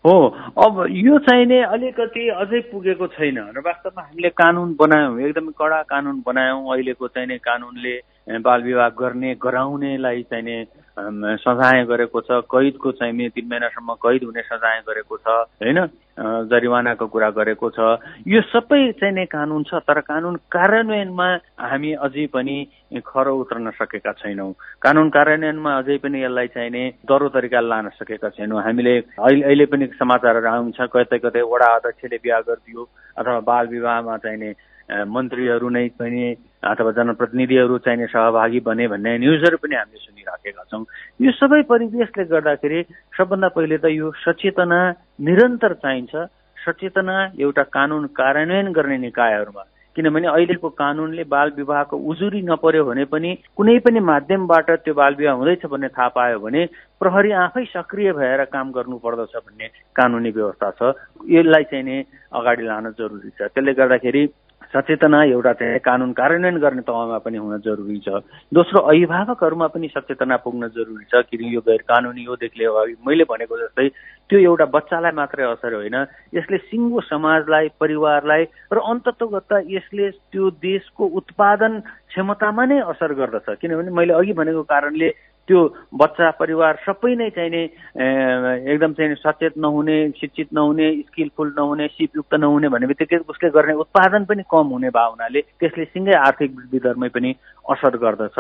हो 0.06 0.16
अब 0.58 0.86
यो 0.90 1.18
चाहिने 1.20 1.62
अलिकति 1.68 2.28
अझै 2.38 2.60
पुगेको 2.72 3.08
छैन 3.08 3.38
र 3.52 3.60
वास्तवमा 3.60 4.02
हामीले 4.02 4.30
कानुन 4.32 4.76
बनायौँ 4.80 5.20
एकदमै 5.20 5.52
कडा 5.60 5.82
कानुन 5.84 6.24
बनायौँ 6.26 6.64
अहिलेको 6.72 7.08
चाहिने 7.08 7.38
कानुनले 7.44 7.96
बाल 8.30 8.62
विवाह 8.64 8.90
गर्ने 8.94 9.34
गराउनेलाई 9.42 10.22
चाहिने 10.30 10.58
सजाय 11.42 11.84
गरेको 11.86 12.22
छ 12.22 12.44
कैदको 12.46 12.92
चाहिने 12.92 13.30
तिन 13.34 13.46
महिनासम्म 13.50 13.94
कैद 14.06 14.24
हुने 14.24 14.42
सजाय 14.42 14.80
गरेको 14.86 15.18
छ 15.18 15.28
होइन? 15.58 15.80
जरिवानाको 16.52 17.08
कुरा 17.08 17.30
गरेको 17.32 17.70
छ। 17.72 17.80
यो 18.28 18.42
सबै 18.52 18.82
चाहिने 19.00 19.26
कानुन 19.26 19.64
छ 19.64 19.80
तर 19.88 20.00
कानुन 20.04 20.36
कार्यान्वयनमा 20.52 21.28
हामी 21.64 21.92
अझै 22.06 22.26
पनि 22.36 22.56
खरो 23.02 23.36
उत्रन 23.40 23.72
सकेका 23.80 24.12
छैनौँ। 24.20 24.52
कानुन 24.84 25.10
कार्यान्वयनमा 25.10 25.78
अझै 25.80 25.98
पनि 26.04 26.24
यसलाई 26.24 26.48
चाहिने 26.54 26.84
दरो 27.08 27.30
तरिकाले 27.32 27.68
लान 27.70 27.90
सकेका 27.96 28.30
छैनौँ। 28.36 28.62
हामीले 28.62 28.98
अहिले 29.00 29.44
अहिले 29.48 29.66
पनि 29.72 29.88
समाचारहरू 29.96 30.48
आउँछ 30.52 30.80
कतै 30.94 31.18
कतै 31.24 31.42
वडा 31.48 31.74
अध्यक्षले 31.80 32.18
बिहा 32.20 32.40
गरिदियो 32.44 32.84
अथवा 33.18 33.40
बाल 33.48 33.68
विवाहमा 33.68 34.18
चाहिने 34.20 34.54
मन्त्रीहरू 35.08 35.70
नै 35.70 35.88
पनि 35.96 36.22
अथवा 36.64 36.92
जनप्रतिनिधिहरू 36.92 37.78
चाहिने 37.80 38.06
सहभागी 38.12 38.60
बने 38.60 38.88
भन्ने 38.88 39.18
न्युजहरू 39.18 39.58
पनि 39.64 39.76
हामीले 39.76 40.00
सुनिराखेका 40.00 40.64
छौँ। 40.68 40.84
यो 41.22 41.32
सबै 41.32 41.62
परिवेशले 41.72 42.24
गर्दाखेरि 42.28 42.80
सबभन्दा 43.16 43.48
पहिले 43.56 43.78
त 43.80 43.86
यो 43.96 44.12
सचेतना 44.28 44.80
निरन्तर 45.24 45.74
चाहिन्छ। 45.80 46.14
सचेतना 46.58 47.16
एउटा 47.40 47.64
कानुन 47.72 48.06
कार्यान्वयन 48.12 48.72
गर्ने 48.76 48.98
निकायहरूमा। 49.08 49.64
किनभने 49.96 50.28
अहिलेको 50.28 50.70
कानुनले 50.76 51.24
बाल 51.24 51.52
विवाहको 51.56 51.96
उजुरी 51.98 52.42
नपर्यो 52.44 52.84
भने 52.86 53.04
पनि 53.08 53.30
कुनै 53.56 53.78
पनि 53.80 54.00
माध्यमबाट 54.00 54.70
त्यो 54.84 54.94
बाल 54.94 55.16
विवाह 55.16 55.36
हुँदैछ 55.36 55.66
भन्ने 55.66 55.88
थाहा 55.96 56.08
पायो 56.16 56.40
भने 56.40 56.66
प्रहरी 57.00 57.32
आफै 57.32 57.64
सक्रिय 57.74 58.12
भएर 58.14 58.44
काम 58.54 58.72
गर्नुपर्दछ 58.72 59.34
भन्ने 59.36 59.68
कानुनी 59.96 60.32
व्यवस्था 60.32 60.70
छ। 60.72 60.82
यसलाई 61.26 61.64
चाहिँ 61.72 61.84
नै 61.84 61.98
अगाडि 62.32 62.64
लान 62.64 62.92
जरुरी 63.00 63.30
छ। 63.34 63.50
त्यसले 63.50 63.74
गर्दाखेरि 63.74 64.24
सचेतना 64.74 65.24
एउटा 65.26 65.54
चाहिँ 65.54 65.80
कानुन 65.82 66.12
कार्यान्वयन 66.14 66.58
गर्ने 66.62 66.82
तहमा 66.86 67.18
पनि 67.26 67.38
हुन 67.38 67.58
जरुरी 67.66 67.98
छ। 68.06 68.22
दोस्रो 68.54 68.80
अभिभावकहरूमा 68.86 69.68
पनि 69.74 69.88
सचेतना 69.88 70.36
पुग्न 70.46 70.68
जरुरी 70.78 71.06
छ 71.10 71.26
किन 71.26 71.42
यो 71.50 71.62
गैर 71.66 71.82
कानुनी 71.90 72.24
हो 72.24 72.36
देखले 72.38 72.66
अगाडि 72.66 72.94
मैले 73.02 73.24
भनेको 73.26 73.58
जस्तै 73.58 73.88
त्यो 74.30 74.40
एउटा 74.40 74.66
बच्चालाई 74.70 75.12
मात्रै 75.12 75.44
असर 75.44 75.74
होइन। 75.74 75.96
यसले 76.38 76.58
सिङ्गो 76.70 77.02
समाजलाई 77.02 77.68
परिवारलाई 77.82 78.44
र 78.70 78.78
अन्तत्वगत 78.78 79.52
यसले 79.74 80.10
त्यो 80.30 80.50
देशको 80.62 81.04
उत्पादन 81.18 81.80
क्षमतामा 82.14 82.66
नै 82.66 82.80
असर 82.94 83.14
गर्दछ। 83.18 83.50
किनभने 83.58 83.90
मैले 83.90 84.14
अघि 84.14 84.34
भनेको 84.38 84.64
कारणले 84.70 85.10
त्यो 85.50 85.62
बच्चा 85.98 86.30
परिवार 86.40 86.78
सबै 86.86 87.14
नै 87.16 87.30
चाहिने 87.34 87.62
एकदम 88.70 88.94
चाहिँ 88.94 89.16
सचेत 89.16 89.58
नहुने 89.58 89.98
शिक्षित 90.22 90.54
नहुने 90.54 90.88
स्किलफुल 91.02 91.54
नहुने 91.58 91.88
सिपयुक्त 91.88 92.34
नहुने 92.36 92.70
भन्ने 92.70 92.88
बित्तिकै 92.88 93.18
उसले 93.26 93.50
गर्ने 93.50 93.74
उत्पादन 93.84 94.30
पनि 94.30 94.44
कम 94.46 94.68
हुने 94.70 94.90
भावनाले 94.94 95.42
त्यसले 95.42 95.86
सिँगै 95.86 96.14
आर्थिक 96.22 96.52
वृद्धि 96.56 96.80
दरमै 96.80 97.10
पनि 97.10 97.34
असर 97.66 97.98
गर्दछ। 97.98 98.38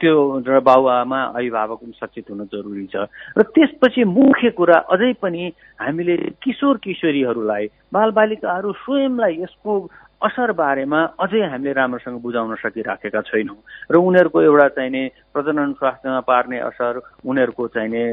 त्यो 0.00 0.14
र 0.46 0.60
बाबुआमा 0.60 1.20
अभिभावक 1.34 1.78
पनि 1.78 1.92
सचेत 1.96 2.30
हुन 2.30 2.44
जरुरी 2.52 2.86
छ। 2.86 3.06
र 3.38 3.42
त्यसपछि 3.42 4.04
मुख्य 4.04 4.50
कुरा 4.50 4.78
अझै 4.90 5.12
पनि 5.22 5.42
हामीले 5.80 6.16
किशोर 6.42 6.76
किशोरीहरूलाई 6.78 7.66
बालबालिकाहरू 7.92 8.72
स्वयंलाई 8.72 9.34
यसको 9.42 9.72
असर 10.16 10.52
बारेमा 10.52 11.00
अझै 11.20 11.40
हामीले 11.44 11.72
राम्रोसँग 11.72 12.20
बुझाउन 12.20 12.54
सकिराखेका 12.56 13.20
छैनौँ। 13.20 13.58
र 13.90 13.94
उनीहरूको 13.96 14.42
एउटा 14.42 14.68
चाहिने 14.68 15.02
प्रजनन 15.32 15.72
स्वास्थ्यमा 15.78 16.20
पार्ने 16.20 16.58
असर 16.70 17.00
उनीहरूको 17.24 17.66
चाहिने 17.68 18.04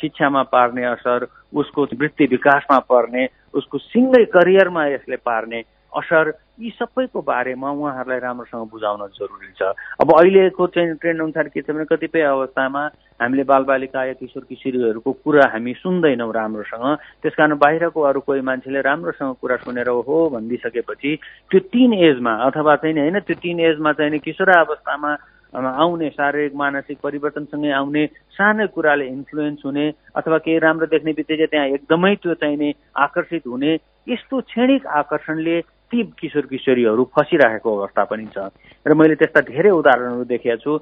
शिक्षामा 0.00 0.42
पार्ने 0.52 0.84
असर 0.84 1.26
उसको 1.54 1.80
वृत्ति 1.96 2.24
विकासमा 2.30 2.78
पर्ने 2.84 3.26
उसको 3.54 3.78
सिङ्गै 3.78 4.24
करियरमा 4.36 4.86
यसले 4.86 5.16
पार्ने 5.16 5.60
असर 5.92 6.32
यी 6.60 6.70
सबैको 6.70 7.20
बारेमा 7.22 7.70
उहाँहरूलाई 7.70 8.18
राम्रोसँग 8.20 8.68
बुझाउन 8.70 9.06
जरुरी 9.10 9.52
छ। 9.58 9.72
अब 10.00 10.12
अहिलेको 10.12 10.66
चाहिँ 10.66 10.94
ट्रेन्ड 10.96 11.22
अनुसार 11.22 11.48
के 11.48 11.62
छ 11.62 11.70
भने 11.70 11.84
कतिपय 11.84 12.22
अवस्थामा 12.22 12.82
हामीले 13.20 13.44
बालबालिका 13.44 14.04
या 14.04 14.12
किशोर 14.20 14.44
किशोरीहरूको 14.44 15.12
कुरा 15.24 15.46
हामी 15.52 15.72
सुन्दैनौँ 15.74 16.32
राम्रोसँग। 16.32 16.86
त्यस 17.22 17.34
कारण 17.34 17.56
बाहिरको 17.58 18.00
अरू 18.02 18.20
कोही 18.20 18.40
मान्छेले 18.40 18.80
राम्रोसँग 18.80 19.34
कुरा 19.40 19.56
सुनेर 19.64 19.88
हो 19.88 20.28
भनिदिइसकेपछि 20.30 21.16
त्यो 21.50 21.60
टिन 21.72 21.92
एजमा 21.94 22.34
अथवा 22.46 22.76
चाहिँ 22.76 22.98
होइन 22.98 23.18
त्यो 23.20 23.36
टिन 23.42 23.60
एजमा 23.60 23.92
चाहिँ 23.92 24.18
किशोर 24.20 24.50
अवस्थामा 24.58 25.16
आउने 25.52 26.08
शारीरिक 26.10 26.54
मानसिक 26.54 26.98
परिवर्तनसँगै 27.02 27.70
आउने 27.72 28.06
सानो 28.38 28.66
कुराले 28.70 29.06
इन्फ्लुएन्स 29.06 29.62
हुने 29.64 29.86
अथवा 30.14 30.38
केही 30.38 30.58
राम्रो 30.58 30.86
देख्ने 30.86 31.12
बित्तिकै 31.12 31.46
त्यहाँ 31.46 31.66
एकदमै 31.74 32.14
त्यो 32.22 32.34
चाहिने 32.34 32.70
आकर्षित 32.96 33.46
हुने 33.46 33.74
यस्तो 34.08 34.40
क्षणिक 34.40 34.86
आकर्षणले 34.86 35.60
ती 35.90 36.02
किशोर 36.20 36.46
किशोरीहरू 36.46 37.04
फसिराखेको 37.10 37.70
अवस्था 37.76 38.04
पनि 38.06 38.26
छ। 38.30 38.38
र 38.86 38.94
मैले 38.94 39.14
त्यस्ता 39.18 39.40
धेरै 39.50 39.70
उदाहरणहरू 39.70 40.24
देखेको 40.24 40.56
छु। 40.62 40.72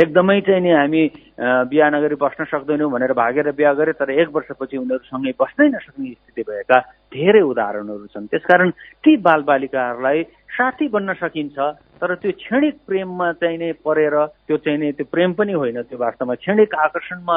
एकदमै 0.00 0.40
चाहिँ 0.48 0.62
नि 0.64 0.70
हामी 0.72 1.02
बिहा 1.68 1.88
नगरी 1.92 2.16
बस्न 2.16 2.44
सक्दैनौँ 2.48 2.90
भनेर 2.90 3.12
भागेर 3.12 3.52
बिहा 3.52 3.72
गरे 3.76 3.92
तर 4.00 4.10
एक 4.10 4.28
वर्षपछि 4.32 4.76
उनीहरू 4.80 5.04
सँगै 5.12 5.32
बस्नै 5.36 5.68
नसक्ने 5.68 6.10
स्थिति 6.10 6.42
भएका 6.48 6.78
धेरै 7.12 7.42
उदाहरणहरू 7.52 8.06
छन्। 8.08 8.26
त्यसकारण 8.32 8.70
ती 9.04 9.16
बालबालिकाहरूलाई 9.28 10.22
साथी 10.56 10.88
बन्न 10.88 11.12
सकिन्छ 11.20 11.58
तर 12.00 12.14
त्यो 12.16 12.32
क्षणिक 12.32 12.74
प्रेममा 12.88 13.28
चाहिने 13.38 13.68
परेर 13.84 14.14
त्यो 14.48 14.56
चाहिने 14.56 14.90
त्यो 14.96 15.06
प्रेम 15.12 15.32
पनि 15.38 15.52
होइन 15.52 15.78
त्यो 15.84 15.98
वास्तवमा 15.98 16.34
क्षणिक 16.34 16.74
आकर्षणमा 16.74 17.36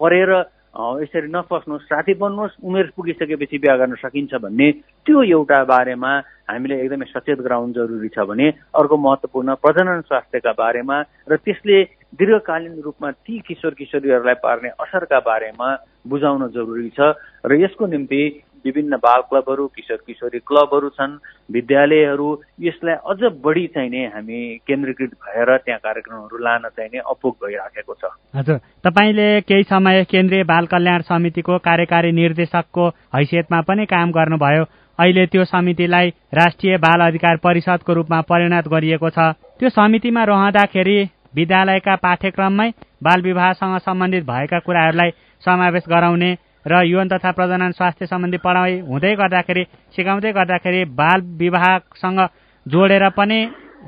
परेर 0.00 0.30
यसरी 0.74 1.28
नफस्नुहोस् 1.28 1.84
साथी 1.84 2.14
बन्नुहोस् 2.14 2.60
उमेर 2.62 2.92
पुगिसकेपछि 2.92 3.58
बिहा 3.58 3.76
गर्न 3.76 3.94
सकिन्छ 3.96 4.34
भन्ने 4.36 4.70
त्यो 5.06 5.22
एउटा 5.34 5.62
बारेमा 5.66 6.12
हामीले 6.46 6.76
एकदमै 6.78 7.06
सचेत 7.08 7.40
गराउनु 7.40 7.72
जरुरी 7.74 8.08
छ 8.08 8.24
भने 8.24 8.48
अर्को 8.72 8.96
महत्त्वपूर्ण 8.98 9.54
प्रजनन 9.58 10.00
स्वास्थ्यका 10.02 10.52
बारेमा 10.54 10.96
र 11.24 11.36
त्यसले 11.38 11.78
दीर्घकालीन 12.14 12.80
रूपमा 12.80 13.10
ती 13.18 13.38
किशोर 13.42 13.74
किशोरीहरूलाई 13.74 14.34
पार्ने 14.38 14.68
असरका 14.78 15.18
बारेमा 15.22 15.68
बुझाउन 16.06 16.48
जरुरी 16.50 16.88
छ 16.90 17.12
र 17.44 17.58
यसको 17.58 17.86
निम्ति 17.88 18.22
विभिन्न 18.64 18.96
बाल 18.98 19.20
क्लबहरू 19.28 19.66
किशोर 19.76 19.98
किशोरी 20.06 20.38
क्लबहरू 20.40 20.88
छन् 20.90 21.18
विद्यालयहरू 21.50 22.28
यसलाई 22.60 22.94
अझ 23.10 23.32
बढी 23.44 23.66
चाहिने 23.74 24.04
हामी 24.14 24.40
केन्द्रीकृत 24.66 25.10
भएर 25.24 25.56
त्यहाँ 25.56 25.80
कार्यक्रमहरू 25.80 26.38
लान 26.38 26.68
चाहिने 26.68 26.98
अपुग 27.06 27.36
भइराखेको 27.44 27.94
छ। 27.94 28.10
हजुर 28.36 28.58
तपाईँले 28.84 29.28
केही 29.42 29.62
समय 29.64 30.04
केन्द्रीय 30.10 30.44
बाल 30.44 30.66
कल्याण 30.66 31.02
समितिको 31.08 31.58
कार्यकारी 31.60 32.12
निर्देशकको 32.12 32.88
हैसियतमा 33.14 33.60
पनि 33.68 33.86
काम 33.86 34.10
गर्नुभयो। 34.12 34.64
अहिले 34.98 35.26
त्यो 35.26 35.44
समितिलाई 35.44 36.08
राष्ट्रिय 36.34 36.76
बाल 36.78 37.06
अधिकार 37.06 37.36
परिषदको 37.44 37.94
रूपमा 37.94 38.20
परिणत 38.30 38.68
गरिएको 38.68 39.10
छ। 39.10 39.32
त्यो 39.58 39.68
समितिमा 39.70 40.24
रहँदाखेरि 40.24 40.98
विद्यालयका 41.36 41.94
पाठ्यक्रममै 42.02 42.68
बाल 43.02 43.22
विवाहसँग 43.22 43.78
सम्बन्धित 43.78 44.24
भएका 44.26 44.58
कुराहरूलाई 44.58 45.10
समावेश 45.42 45.84
गराउने 45.88 46.30
र 46.68 46.82
यौन 46.84 47.08
तथा 47.08 47.30
प्रजनन 47.32 47.72
स्वास्थ्य 47.72 48.06
सम्बन्धी 48.06 48.38
पढाइ 48.38 48.78
हुँदै 48.82 49.14
गर्दाखेरि 49.16 49.64
सिकाउँदै 49.96 50.32
गर्दाखेरि 50.32 50.84
बाल 50.94 51.20
विवाहसँग 51.38 52.20
जोडेर 52.66 53.08
पनि 53.10 53.38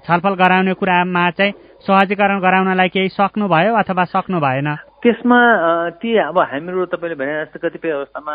छलफल 0.06 0.34
गराउने 0.34 0.74
कुरामा 0.74 1.24
चाहिँ 1.32 1.52
सहजीकरण 1.84 2.38
गराउनलाई 2.40 2.88
केही 2.88 3.08
सक्नुभयो 3.10 3.74
अथवा 3.76 4.04
सक्नु 4.06 4.40
भएन 4.40 4.68
त्यसमा 5.00 5.40
ती 5.96 6.16
अब 6.20 6.38
हामीहरू 6.38 6.84
तपाईँले 6.92 7.16
भने 7.16 7.32
जस्तो 7.40 7.58
कतिपय 7.58 7.90
अवस्थामा 7.90 8.34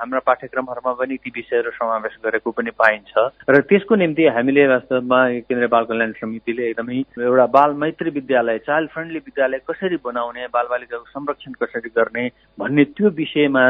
हाम्रा 0.00 0.20
पाठ्यक्रमहरूमा 0.24 0.92
पनि 0.96 1.16
ती 1.20 1.30
विषयहरू 1.30 1.70
समावेश 1.76 2.14
गरेको 2.24 2.50
पनि 2.56 2.70
पाइन्छ। 2.72 3.12
र 3.44 3.60
त्यसको 3.68 3.94
निम्ति 3.94 4.24
हामीले 4.32 4.66
वास्तवमा 4.66 5.18
केन्द्रीय 5.44 5.68
बाल 5.68 5.84
कल्याण 5.84 6.12
समितिले 6.16 6.64
एकदमै 6.72 6.96
एउटा 7.20 7.46
बाल 7.52 7.70
मैत्री 7.76 8.10
विद्यालय 8.10 8.58
चाइल्ड 8.64 8.90
फ्रेन्डली 8.90 9.20
विद्यालय 9.28 9.60
कसरी 9.68 9.96
बनाउने 10.00 10.46
बालबालिकाको 10.48 11.04
संरक्षण 11.12 11.52
कसरी 11.60 11.90
गर्ने 11.92 12.24
भन्ने 12.58 12.84
त्यो 12.96 13.08
विषयमा 13.20 13.64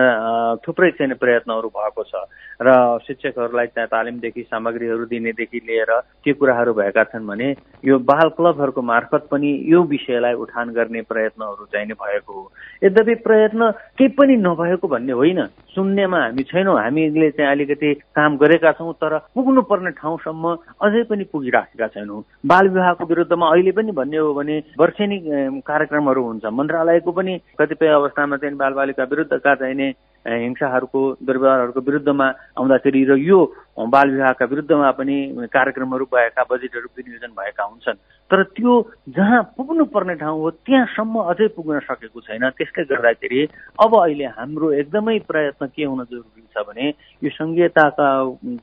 थुप्रै 0.63 0.91
चाहिँ 0.95 1.19
प्रयत्नहरू 1.19 1.69
भएको 1.75 2.03
छ। 2.07 2.23
र 2.63 2.69
शिक्षकहरूलाई 3.07 3.67
त्यहाँ 3.75 3.91
तालिमदेखि 3.91 4.43
सामग्रीहरू 4.47 5.05
दिनेदेखि 5.11 5.61
लिएर 5.67 5.91
त्यो 6.23 6.35
कुराहरू 6.35 6.73
भएका 6.79 7.05
छन् 7.11 7.27
भने 7.27 7.51
यो 7.83 7.99
बाल 8.07 8.29
क्लबहरूको 8.39 8.83
मार्फत 8.87 9.29
पनि 9.31 9.51
यो 9.67 9.83
विषयलाई 9.83 10.35
उठान 10.47 10.73
गर्ने 10.79 11.03
प्रयत्नहरू 11.11 11.67
चाहिँ 11.75 11.87
भएको 11.95 12.33
हो। 12.33 12.51
यद्यपि 12.85 13.15
प्रयत्न 13.25 13.71
केही 13.99 14.09
पनि 14.19 14.37
नभएको 14.37 14.89
भन्ने 14.89 15.13
होइन। 15.13 15.41
सुन्नेमा 15.75 16.19
हामी 16.19 16.43
छैनौँ। 16.43 16.77
हामीले 16.79 17.31
चाहिँ 17.31 17.51
अलिकति 17.51 17.95
काम 18.17 18.37
गरेका 18.37 18.73
छौँ 18.73 18.93
तर 18.95 19.19
पुग्नु 19.35 19.63
पर्ने 19.63 19.91
ठाउँसम्म 20.01 20.45
अझै 20.83 21.03
पनि 21.11 21.25
पुगिराखेका 21.33 21.87
छैनौँ। 21.87 22.23
बाल 22.47 22.69
विवाहको 22.69 23.05
विरुद्धमा 23.05 23.47
अहिले 23.49 23.73
पनि 23.73 23.93
भन्ने 23.93 24.17
हो 24.19 24.35
भने 24.35 24.57
वर्षेनी 24.79 25.19
कार्यक्रमहरू 25.63 26.23
हुन्छ। 26.23 26.45
मन्त्रालयको 26.45 27.13
पनि 27.13 27.39
कतिपय 27.59 27.89
अवस्थामा 27.89 28.37
चाहिँ 28.37 28.57
बालबालिका 28.57 29.05
विरुद्धका 29.05 29.55
चाहिने 29.55 29.89
हिंसाहरूको 30.27 31.01
दुर्व्यवहारहरूको 31.25 31.81
विरुद्धमा 31.81 32.27
आउँदाखेरि 32.59 33.05
र 33.05 33.17
यो 33.17 33.39
बाल 33.79 34.11
विवाहका 34.11 34.45
विरुद्धमा 34.45 34.91
पनि 34.99 35.17
कार्यक्रमहरू 35.47 36.05
भएका 36.05 36.43
बजेटहरू 36.51 36.89
विनियोजन 36.99 37.33
भएका 37.39 37.65
हुन्छन्। 37.65 37.99
तर 38.31 38.43
त्यो 38.43 38.73
जहाँ 39.09 39.43
पुग्नु 39.57 39.85
पर्ने 39.85 40.15
ठाउँ 40.15 40.41
हो 40.41 40.51
त्यहाँसम्म 40.51 41.15
अझै 41.33 41.47
पुग्न 41.57 41.79
सकेको 41.81 42.21
छैन। 42.21 42.49
त्यसले 42.51 42.85
गर्दाखेरि 42.85 43.41
अब 43.81 43.93
अहिले 43.97 44.25
हाम्रो 44.37 44.73
एकदमै 44.73 45.19
प्रयत्न 45.29 45.67
के 45.67 45.85
हुन 45.85 46.05
जरुरी? 46.05 46.48
भने 46.63 46.87
यो 47.23 47.31
सङ्घीयताका 47.31 48.09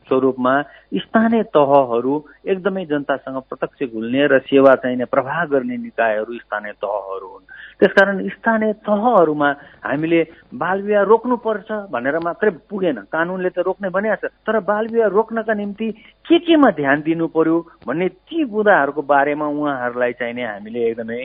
स्वरूपमा 0.07 0.53
स्थानीय 0.95 1.43
तहहरू 1.55 2.13
एकदमै 2.47 2.85
जनतासँग 2.85 3.37
प्रत्यक्ष 3.49 3.93
घुल्ने 3.93 4.27
र 4.27 4.39
सेवा 4.45 4.73
चाहिने 4.83 5.05
प्रवाह 5.05 5.45
गर्ने 5.53 5.77
निकायहरू 5.77 6.33
स्थानीय 6.37 6.73
तहहरू 6.83 7.27
हुन्। 7.27 7.43
त्यसकारण 7.79 8.17
स्थानीय 8.29 8.73
तहहरूमा 8.87 9.49
हामीले 9.85 10.21
बालविवाह 10.55 11.03
रोक्नुपर्छ 11.11 11.69
भनेर 11.91 12.17
मात्रै 12.23 12.51
पुगेन। 12.69 12.97
कानुनले 13.11 13.49
त 13.49 13.59
रोक्ने 13.67 13.89
भनिहाल्छ 13.91 14.25
तर 14.47 14.59
बालविवाह 14.63 15.07
रोक्नका 15.17 15.53
निम्ति 15.53 15.87
के 16.25 16.39
केमा 16.39 16.69
ध्यान 16.79 17.01
दिनु 17.03 17.27
पर्यो 17.35 17.57
भन्ने 17.87 18.07
ती 18.27 18.43
बुदाहरूको 18.47 19.01
बारेमा 19.03 19.47
उहाँहरूलाई 19.47 20.13
चाहिने 20.19 20.43
हामीले 20.45 20.79
एकदमै 20.89 21.21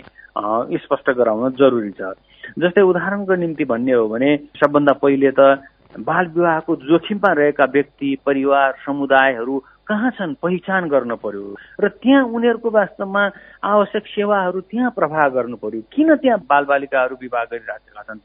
स्पष्ट 0.83 1.11
गराउन 1.11 1.51
जरुरी 1.61 1.91
छ। 1.99 2.13
जस्तै 2.59 2.83
उदाहरणको 2.83 3.35
निम्ति 3.37 3.65
भन्ने 3.65 3.93
हो 3.93 4.07
भने 4.09 4.31
सबभन्दा 4.59 4.93
पहिले 5.03 5.31
त 5.39 5.63
बाल 5.99 6.27
विवाहको 6.27 6.77
जोखिममा 6.77 7.33
रहेका 7.33 7.65
व्यक्ति 7.65 8.19
परिवार 8.27 8.75
समुदायहरू 8.87 9.63
कहाँ 9.87 10.11
छन् 10.11 10.35
पहिचान 10.35 10.89
गर्न 10.89 11.15
पर्यो? 11.15 11.57
र 11.81 11.89
त्यहाँ 11.89 12.25
उनीहरूको 12.25 12.71
वास्तवमा 12.71 13.31
आवश्यक 13.65 14.07
सेवाहरू 14.07 14.61
त्यहाँ 14.61 14.91
प्रवाह 14.91 15.29
गर्नु 15.29 15.57
पर्यो? 15.57 15.83
किन 15.93 16.15
त्यहाँ 16.15 16.39
बालबालिकाहरू 16.39 17.17
विवाह 17.21 17.45
गरिराखेका 17.45 18.03
छन्? 18.03 18.21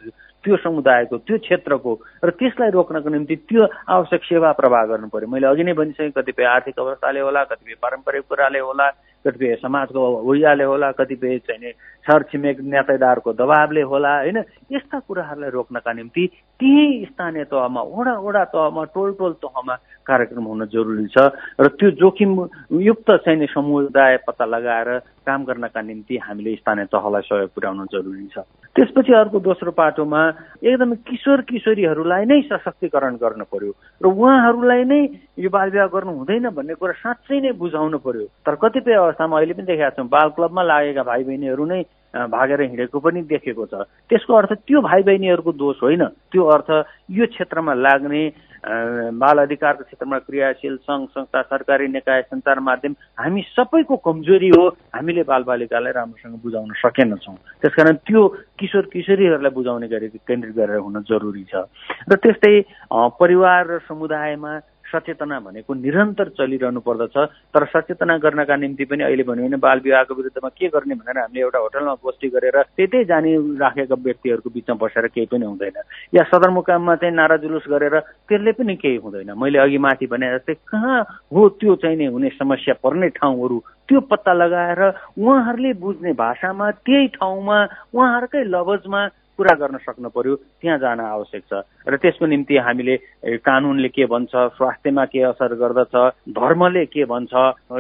त्यो 0.45 0.57
समुदायको 0.61 1.17
त्यो 1.25 1.37
क्षेत्रको 1.41 1.91
र 2.21 2.29
त्यसलाई 2.37 2.69
रोक्नको 2.77 3.09
निम्ति 3.09 3.35
त्यो 3.49 3.65
आवश्यक 3.65 4.21
सेवा 4.29 4.51
प्रवाह 4.61 4.85
गर्नु 4.85 5.09
पर्यो। 5.09 5.29
मैले 5.33 5.47
अघि 5.49 5.63
नै 5.65 5.73
भनिसकेँ 5.73 6.13
कतिपय 6.13 6.45
आर्थिक 6.45 6.79
अवस्थाले 6.79 7.19
होला 7.25 7.43
कतिपय 7.49 7.81
पारम्परिक 7.81 8.23
कुराले 8.29 8.59
होला 8.61 8.87
कतिपय 9.25 9.55
समाजको 9.57 9.99
ऊर्जाले 10.21 10.63
होला 10.69 10.91
कतिपय 11.01 11.37
चाहिँ 11.49 11.71
छरछिमेक 12.05 12.61
नेतादारको 12.61 13.33
दबावले 13.33 13.81
होला 13.81 14.13
होइन? 14.21 14.37
यस्ता 14.69 14.99
कुराहरूलाई 15.09 15.49
रोक्नका 15.49 15.93
निम्ति 15.93 16.23
त्यही 16.61 17.05
स्थानीय 17.09 17.43
तहमा 17.49 17.81
वडा 17.81 18.13
वडा 18.21 18.43
तहमा 18.53 18.83
टोल 18.93 19.11
टोल 19.17 19.33
तहमा 19.41 19.75
कार्यक्रम 20.05 20.45
हुन 20.45 20.65
जरुरी 20.69 21.07
छ 21.09 21.33
र 21.57 21.67
त्यो 21.73 21.89
जोखिमयुक्त 21.97 23.09
चाहिने 23.25 23.45
समुदाय 23.49 24.17
पत्ता 24.29 24.45
लगाएर 24.45 24.89
काम 25.25 25.43
गर्नका 25.49 25.81
निम्ति 25.81 26.15
हामीले 26.21 26.55
स्थानीय 26.61 26.85
तहलाई 26.93 27.21
सहयोग 27.25 27.49
पुर्याउन 27.49 27.85
जरुरी 27.89 28.27
छ। 28.29 28.45
त्यसपछि 28.75 29.13
अर्को 29.13 29.39
दोस्रो 29.41 29.71
पाटोमा 29.73 30.21
एकदमै 30.63 30.95
किशोर 31.07 31.41
किशोरीहरूलाई 31.49 32.25
नै 32.25 32.41
सशक्तिकरण 32.49 33.15
गर्न 33.15 33.41
पर्यो 33.51 33.71
र 34.01 34.05
उहाँहरूलाई 34.05 34.83
नै 34.85 35.01
यो 35.37 35.49
बाल 35.49 35.69
विवाह 35.69 35.87
गर्नु 35.87 36.11
हुँदैन 36.11 36.49
भन्ने 36.49 36.73
कुरा 36.75 36.93
साँच्चै 37.03 37.39
नै 37.41 37.51
बुझाउनु 37.59 37.97
पर्यो। 37.99 38.25
तर 38.45 38.55
कतिपय 38.55 38.93
अवस्थामा 38.95 39.37
अहिले 39.37 39.53
पनि 39.53 39.65
देखेका 39.65 39.89
छौँ 39.95 40.07
बाल 40.07 40.29
क्लबमा 40.35 40.63
लागेका 40.63 41.03
भाइ 41.03 41.23
बहिनीहरू 41.23 41.65
नै 41.65 41.81
भागेर 42.15 42.61
हिँडेको 42.61 42.99
पनि 42.99 43.21
देखेको 43.27 43.65
छ। 43.65 43.73
त्यसको 44.07 44.33
अर्थ 44.33 44.51
त्यो 44.63 44.81
भाइ 44.81 45.03
बहिनीहरूको 45.03 45.51
दोष 45.51 45.77
होइन। 45.83 46.03
त्यो 46.31 46.43
अर्थ 46.47 46.69
यो 47.11 47.25
क्षेत्रमा 47.27 47.73
लाग्ने 47.75 48.21
बाल 48.65 49.37
अधिकारको 49.37 49.83
क्षेत्रमा 49.83 50.17
क्रियाशील 50.19 50.75
सङ्घ 50.89 51.07
संस्था 51.09 51.41
सरकारी 51.41 51.87
निकाय 51.87 52.21
सञ्चार 52.21 52.59
माध्यम 52.59 52.93
हामी 53.13 53.41
सबैको 53.53 53.95
कमजोरी 54.01 54.49
हो। 54.49 54.67
हामीले 54.89 55.23
बालबालिकालाई 55.23 55.93
राम्रोसँग 55.93 56.35
बुझाउन 56.41 56.71
सकेनछौँ 56.81 57.35
त्यसकारण 57.61 57.95
त्यो 58.01 58.27
किशोर 58.57 58.85
किशोरीहरूलाई 58.93 59.53
बुझाउने 59.53 59.87
गरी 59.87 60.07
केन्द्रित 60.17 60.55
गरेर 60.55 60.81
हुन 60.81 61.01
जरुरी 61.05 61.45
छ। 61.45 61.69
र 62.09 62.15
त्यस्तै 62.17 62.55
परिवार 62.89 63.61
र 63.69 63.79
समुदायमा 63.85 64.53
सचेतना 64.91 65.39
भनेको 65.39 65.73
निरन्तर 65.73 66.29
चलिरहनु 66.37 66.79
पर्दछ। 66.79 67.17
तर 67.53 67.65
सचेतना 67.65 68.17
गर्नका 68.17 68.55
निम्ति 68.55 68.85
पनि 68.85 69.03
अहिले 69.03 69.23
भन्यो 69.23 69.45
भने 69.45 69.57
बाल 69.57 69.79
विवाहको 69.79 70.13
विरुद्धमा 70.15 70.49
के 70.49 70.67
गर्ने 70.67 70.95
भनेर 70.95 71.17
हामीले 71.19 71.41
एउटा 71.41 71.59
होटलमा 71.59 71.93
गोष्ठी 72.03 72.27
गरेर 72.29 72.61
त्यतै 72.77 73.03
जाने 73.05 73.35
राखेका 73.59 73.95
व्यक्तिहरूको 73.95 74.49
बिचमा 74.49 74.75
बसेर 74.81 75.07
केही 75.07 75.25
पनि 75.25 75.45
हुँदैन। 75.45 75.77
या 76.13 76.23
सदरमुकाममा 76.23 76.95
चाहिँ 76.95 77.15
नारा 77.15 77.37
जुलुस 77.37 77.65
गरेर 77.69 77.99
त्यसले 78.29 78.51
पनि 78.51 78.75
केही 78.75 78.97
हुँदैन। 78.97 79.33
मैले 79.33 79.59
अघि 79.59 79.77
माथि 79.77 80.05
भने 80.07 80.31
जस्तै 80.37 80.53
कहाँ 80.53 81.01
हो 81.33 81.49
त्यो 81.59 81.75
चाहिने 81.75 82.05
हुने 82.07 82.29
समस्या 82.39 82.73
पर्ने 82.83 83.09
ठाउँहरू? 83.09 83.59
त्यो 83.87 83.99
पत्ता 84.09 84.33
लगाएर 84.33 84.81
उहाँहरूले 85.17 85.73
बुझ्ने 85.73 86.13
भाषामा 86.13 86.71
त्यही 86.85 87.07
ठाउँमा 87.17 87.57
उहाँहरूकै 87.93 88.43
लवजमा 88.43 89.01
कुरा 89.37 89.53
गर्न 89.59 89.77
सक्नु 89.83 90.09
पर्यो 90.09 90.35
त्यहाँ 90.35 90.77
जान 90.79 90.99
आवश्यक 90.99 91.43
छ। 91.43 91.53
र 91.87 91.95
त्यसको 91.99 92.25
निम्ति 92.25 92.55
हामीले 92.57 92.95
कानुनले 93.43 93.89
के 93.91 94.05
भन्छ 94.07 94.33
स्वास्थ्यमा 94.55 95.05
के 95.11 95.21
असर 95.29 95.53
गर्दछ 95.59 95.95
धर्मले 96.31 96.85
के 96.87 97.03
भन्छ 97.05 97.33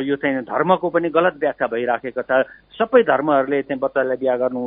यो 0.03 0.15
चाहिँ 0.15 0.43
धर्मको 0.43 0.89
पनि 0.89 1.09
गलत 1.09 1.35
व्याख्या 1.39 1.67
भइराखेको 1.67 2.21
छ। 2.21 2.43
सबै 2.75 3.01
धर्महरूले 3.07 3.61
चाहिँ 3.61 3.79
बच्चालाई 3.79 4.17
बिहा 4.19 4.35
गर्नु 4.35 4.61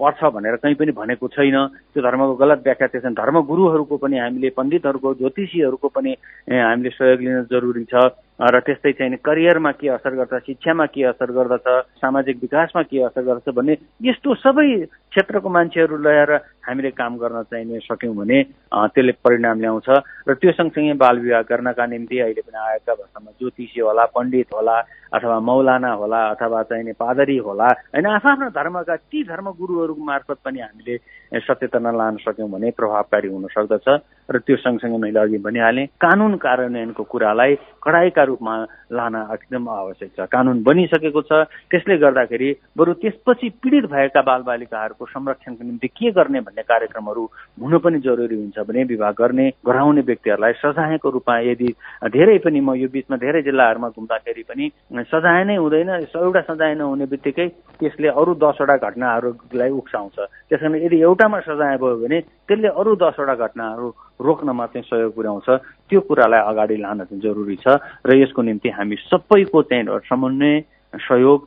पर्छ 0.00 0.20
भनेर 0.32 0.56
कहीँ 0.64 0.74
पनि 0.74 0.92
भनेको 0.96 1.28
छैन। 1.28 1.56
त्यो 1.92 2.02
धर्मको 2.02 2.34
गलत 2.40 2.60
व्याख्या 2.64 2.88
त्यसमा 2.88 3.16
धर्मगुरुहरूको 3.20 3.96
पनि 4.00 4.16
हामीले 4.18 4.48
पण्डितहरूको 4.56 5.14
ज्योतिषीहरूको 5.20 5.88
पनि 5.92 6.12
हामीले 6.48 6.90
सहयोग 6.90 7.20
लिन 7.20 7.42
जरुरी 7.52 7.84
छ। 7.84 8.23
र 8.34 8.60
त्यस्तै 8.60 8.92
चाहिँ 8.92 9.16
करियरमा 9.16 9.70
के 9.72 9.88
असर 9.88 10.14
गर्छ 10.14 10.42
शिक्षामा 10.46 10.86
के 10.86 11.02
असर 11.04 11.30
गर्दछ 11.30 11.68
सामाजिक 12.02 12.36
विकासमा 12.42 12.82
के 12.82 13.02
असर 13.02 13.22
गर्दछ 13.22 13.54
भन्ने 13.54 13.76
यस्तो 14.02 14.34
सबै 14.34 14.66
क्षेत्रको 14.84 15.48
मान्छेहरू 15.48 15.96
ल्याएर 15.96 16.32
हामीले 16.66 16.90
काम 16.90 17.16
गर्न 17.18 17.42
चाहिने 17.50 17.78
सक्यौँ 17.84 18.14
भने 18.16 18.42
त्यसले 18.72 19.12
परिणाम 19.24 19.60
ल्याउँछ। 19.60 19.88
र 20.28 20.34
त्यो 20.40 20.52
सँगसँगै 20.52 20.96
बाल 20.96 21.18
विवाह 21.20 21.42
गर्नका 21.50 21.86
निम्ति 21.86 22.18
अहिले 22.18 22.42
पनि 22.42 22.58
आएका 22.58 22.94
भाषामा 22.94 23.30
ज्योतिषी 23.38 23.80
होला 23.80 24.04
पण्डित 24.16 24.48
होला 24.54 24.76
अथवा 25.14 25.38
मौलाना 25.40 25.90
होला 25.94 26.20
अथवा 26.34 26.62
चाहिने 26.62 26.92
पादरी 26.98 27.36
होला 27.38 27.68
होइन? 27.94 28.06
आफ्नो 28.06 28.48
धर्मका 28.50 28.96
ती 28.96 29.22
धर्मगुरुहरू 29.24 29.94
मार्फत 29.94 30.38
पनि 30.44 30.60
हामीले 30.60 30.96
सचेतना 31.38 31.90
लान 31.92 32.16
सक्यौँ 32.24 32.50
भने 32.50 32.70
प्रभावकारी 32.78 33.28
हुन 33.28 33.46
सक्दछ। 33.54 33.88
र 34.30 34.38
त्यो 34.40 34.56
सँगसँगै 34.56 34.98
मैले 34.98 35.20
अघि 35.20 35.38
भनिहालेँ 35.38 35.86
कानुन 36.00 36.34
कार्यान्वयनको 36.40 37.02
कुरालाई 37.04 37.54
कडाइका 37.84 38.22
रूपमा 38.24 38.54
लान 38.96 39.14
एकदम 39.34 39.68
आवश्यक 39.68 40.10
छ। 40.16 40.26
कानुन 40.32 40.62
बनिसकेको 40.64 41.22
छ। 41.22 41.32
त्यसले 41.70 41.96
गर्दाखेरि 42.00 42.48
बरु 42.78 42.92
त्यसपछि 43.04 43.48
पीडित 43.62 43.84
भएका 43.92 44.22
बालबालिकाहरूको 44.22 45.04
संरक्षणको 45.06 45.64
निम्ति 45.64 45.88
के 45.88 46.10
गर्ने 46.10 46.40
भन्ने 46.54 46.62
कार्यक्रमहरू 46.62 47.24
हुनु 47.58 47.78
पनि 47.78 47.98
जरुरी 48.00 48.36
हुन्छ 48.36 48.58
भने 48.68 48.84
विवाह 48.84 49.10
गर्ने 49.18 49.46
गराउने 49.66 50.00
व्यक्तिहरूलाई 50.00 50.52
सजायको 50.62 51.10
रूपमा 51.10 51.38
यदि 51.50 51.68
धेरै 52.14 52.38
पनि 52.38 52.60
म 52.60 52.74
यो 52.78 52.88
बिचमा 52.94 53.16
धेरै 53.18 53.42
जिल्लाहरूमा 53.42 53.88
घुम्दाखेरि 53.90 54.42
पनि 54.46 54.70
सजाय 55.10 55.44
नै 55.44 55.56
हुँदैन 55.56 55.90
एउटा 56.14 56.40
सजाय 56.46 56.74
नहुने 56.74 57.06
बित्तिकै 57.10 57.48
त्यसले 57.82 58.08
अरू 58.14 58.34
दसवटा 58.38 58.76
घटनाहरूलाई 58.78 59.70
उक्साउँछ। 59.70 60.16
त्यस 60.48 60.60
कारण 60.60 60.74
यदि 60.86 61.00
एउटामा 61.02 61.40
सजाय 61.42 61.76
भयो 61.82 61.96
भने 61.98 62.20
त्यसले 62.46 62.68
अरू 62.70 62.94
दसवटा 63.02 63.34
घटनाहरू 63.34 63.88
रोक्नमा 64.22 64.66
चाहिँ 64.66 64.86
सहयोग 64.86 65.14
पुर्याउँछ। 65.14 65.48
त्यो 65.90 66.00
कुरालाई 66.06 66.42
अगाडि 66.50 66.76
लान 66.78 67.04
चाहिँ 67.10 67.22
जरुरी 67.22 67.56
छ 67.66 67.66
र 68.06 68.16
यसको 68.22 68.42
निम्ति 68.42 68.68
हामी 68.70 68.96
सबैको 69.10 69.62
चाहिँ 69.62 69.98
समन्वय 70.06 70.60
सहयोग 71.02 71.38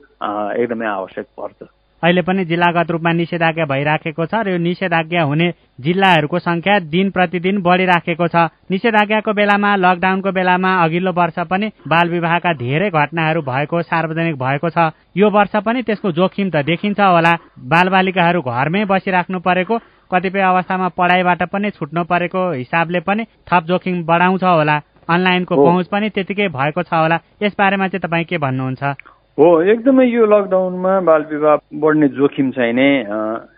एकदमै 0.59 0.85
आवश्यक 0.85 1.27
पर्छ। 1.39 1.76
अहिले 2.03 2.21
पनि 2.21 2.43
जिल्लागत 2.45 2.91
रूपमा 2.91 3.11
निषेधाज्ञा 3.11 3.65
भइराखेको 3.65 4.25
छ 4.25 4.41
र 4.45 4.49
यो 4.49 4.57
निषेधाज्ञा 4.61 5.21
हुने 5.23 5.47
जिल्लाहरूको 5.81 6.39
संख्या 6.39 6.77
दिन 6.93 7.09
प्रतिदिन 7.09 7.61
बढिराखेको 7.65 8.27
छ। 8.27 8.35
निषेधाज्ञाको 8.69 9.33
बेलामा 9.33 9.75
लकडाउनको 9.75 10.31
बेलामा 10.31 10.73
अघिल्लो 10.83 11.11
वर्ष 11.11 11.39
पनि 11.49 11.71
बाल 11.87 12.09
विवाहका 12.09 12.53
धेरै 12.53 12.89
घटनाहरू 12.93 13.41
भएको 13.41 13.81
सार्वजनिक 13.81 14.35
भएको 14.37 14.69
छ। 14.69 14.93
यो 15.17 15.29
वर्ष 15.29 15.55
पनि 15.65 15.81
त्यसको 15.89 16.11
जोखिम 16.13 16.49
त 16.53 16.61
देखिन्छ 16.69 16.99
होला। 16.99 17.33
बालबालिकाहरू 17.65 18.41
घरमै 18.45 18.85
बसिराख्नु 18.85 19.39
परेको 19.41 19.77
कतिपय 20.13 20.41
अवस्थामा 20.53 20.87
पढाइबाट 20.93 21.43
पनि 21.49 21.69
छुट्नु 21.73 22.03
परेको 22.05 22.41
हिसाबले 22.51 22.99
पनि 23.09 23.25
थप 23.49 23.63
जोखिम 23.67 24.03
बढाउँछ 24.05 24.43
होला। 24.43 24.77
अनलाइनको 25.09 25.55
पहुँच 25.55 25.87
पनि 25.87 26.09
त्यतिकै 26.13 26.47
भएको 26.53 26.81
छ 26.83 26.93
होला। 26.93 27.17
यसबारेमा 27.41 27.87
चाहिँ 27.87 28.05
तपाईँ 28.05 28.25
के 28.29 28.37
भन्नुहुन्छ? 28.37 29.16
हो 29.37 29.47
एकदमै 29.71 30.05
यो 30.05 30.25
लकडाउनमा 30.25 30.91
बाल 31.07 31.23
विवाह 31.31 31.57
बढ्ने 31.81 32.07
जोखिम 32.17 32.49
चाहिँ 32.51 32.73
नै 32.73 32.89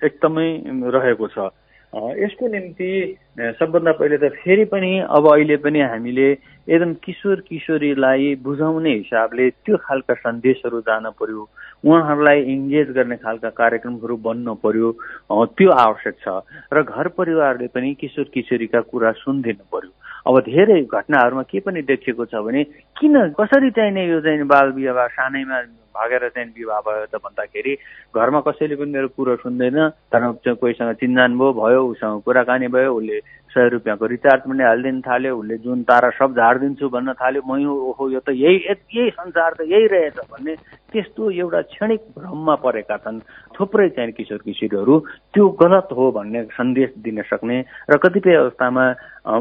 एकदमै 0.04 0.48
रहेको 0.96 1.28
छ। 1.32 1.46
यसको 2.20 2.48
निम्ति 2.56 2.90
सबभन्दा 3.60 3.92
पहिले 4.00 4.18
त 4.20 4.32
फेरि 4.44 4.66
पनि 4.74 4.90
अब 5.08 5.30
अहिले 5.34 5.58
पनि 5.64 5.80
हामीले 5.82 6.28
एकदम 6.68 6.92
किशोर 7.06 7.44
किशोरीलाई 7.48 8.36
बुझाउने 8.44 8.94
हिसाबले 8.96 9.50
त्यो 9.64 9.78
खालका 9.88 10.14
सन्देशहरू 10.20 10.82
जान 10.92 11.10
पर्यो। 11.16 11.48
उहाँहरूलाई 11.88 12.40
इङ्गेज 12.56 12.92
गर्ने 13.00 13.18
खालका 13.24 13.50
कार्यक्रमहरू 13.62 14.18
बन्न 14.28 14.60
पर्यो। 14.60 14.92
त्यो 15.32 15.70
आवश्यक 15.88 16.16
छ। 16.20 16.28
र 16.76 16.84
घर 16.84 17.08
परिवारले 17.16 17.68
पनि 17.72 17.94
किशोर 18.04 18.28
किशोरीका 18.36 18.82
कुरा 18.92 19.12
सुनिदिनु 19.24 19.66
पर्यो। 19.72 19.92
अब 20.28 20.40
धेरै 20.46 20.82
घटनाहरूमा 20.84 21.44
के 21.48 21.60
पनि 21.64 21.82
देखिएको 21.90 22.26
छ 22.28 22.44
भने 22.44 22.64
किन? 23.00 23.16
कसरी 23.40 23.70
चाहिने 23.72 24.08
यो 24.08 24.20
चाहिँ 24.22 24.44
बाल 24.44 24.72
विवाह 24.76 25.08
सानैमा 25.16 25.62
भागेर 25.96 26.28
चाहिँ 26.30 26.50
विवाह 26.58 26.80
भयो 26.86 27.06
त 27.08 27.16
भन्दाखेरि 27.24 27.74
घरमा 28.16 28.40
कसैले 28.48 28.76
पनि 28.76 28.92
मेरो 28.92 29.08
कुरो 29.16 29.36
सुन्दैन। 29.44 29.80
तर 30.12 30.54
कोहीसँग 30.54 30.94
चिन्जान 31.02 31.38
भयो 31.40 31.54
भयो 31.60 31.82
उसँग 31.92 32.22
कुराकानी 32.24 32.68
भयो 32.68 32.94
उसले 32.94 33.20
सय 33.50 33.68
रुपियाँको 33.74 34.06
रिचार्ज 34.06 34.42
पनि 34.46 34.64
हालिदिनु 34.64 35.02
थाल्यो 35.02 35.38
उसले 35.38 35.58
जुन 35.66 35.82
तारा 35.90 36.10
सब 36.22 36.38
झारिदिन्छु 36.38 36.90
भन्न 36.94 37.14
थाल्यो 37.18 37.42
मै 37.50 37.66
ओहो 37.66 38.10
यो 38.14 38.20
त 38.22 38.30
यही 38.30 38.58
यही 38.70 39.10
संसार 39.10 39.54
त 39.58 39.66
यही 39.66 39.88
रहेछ 39.90 40.18
भन्ने 40.30 40.54
त्यस्तो 40.94 41.32
एउटा 41.32 41.62
क्षणिक 41.74 42.02
भ्रममा 42.18 42.56
परेका 42.62 42.98
छन् 43.02 43.20
थुप्रै 43.58 43.90
चाहिँ 43.98 44.14
किशोर 44.14 44.42
किशोरीहरू। 44.46 44.96
त्यो 45.34 45.48
गलत 45.62 45.88
हो 45.98 46.12
भन्ने 46.14 46.44
सन्देश 46.54 46.90
दिन 47.02 47.22
सक्ने 47.26 47.58
र 47.90 47.98
कतिपय 47.98 48.36
अवस्थामा 48.36 48.86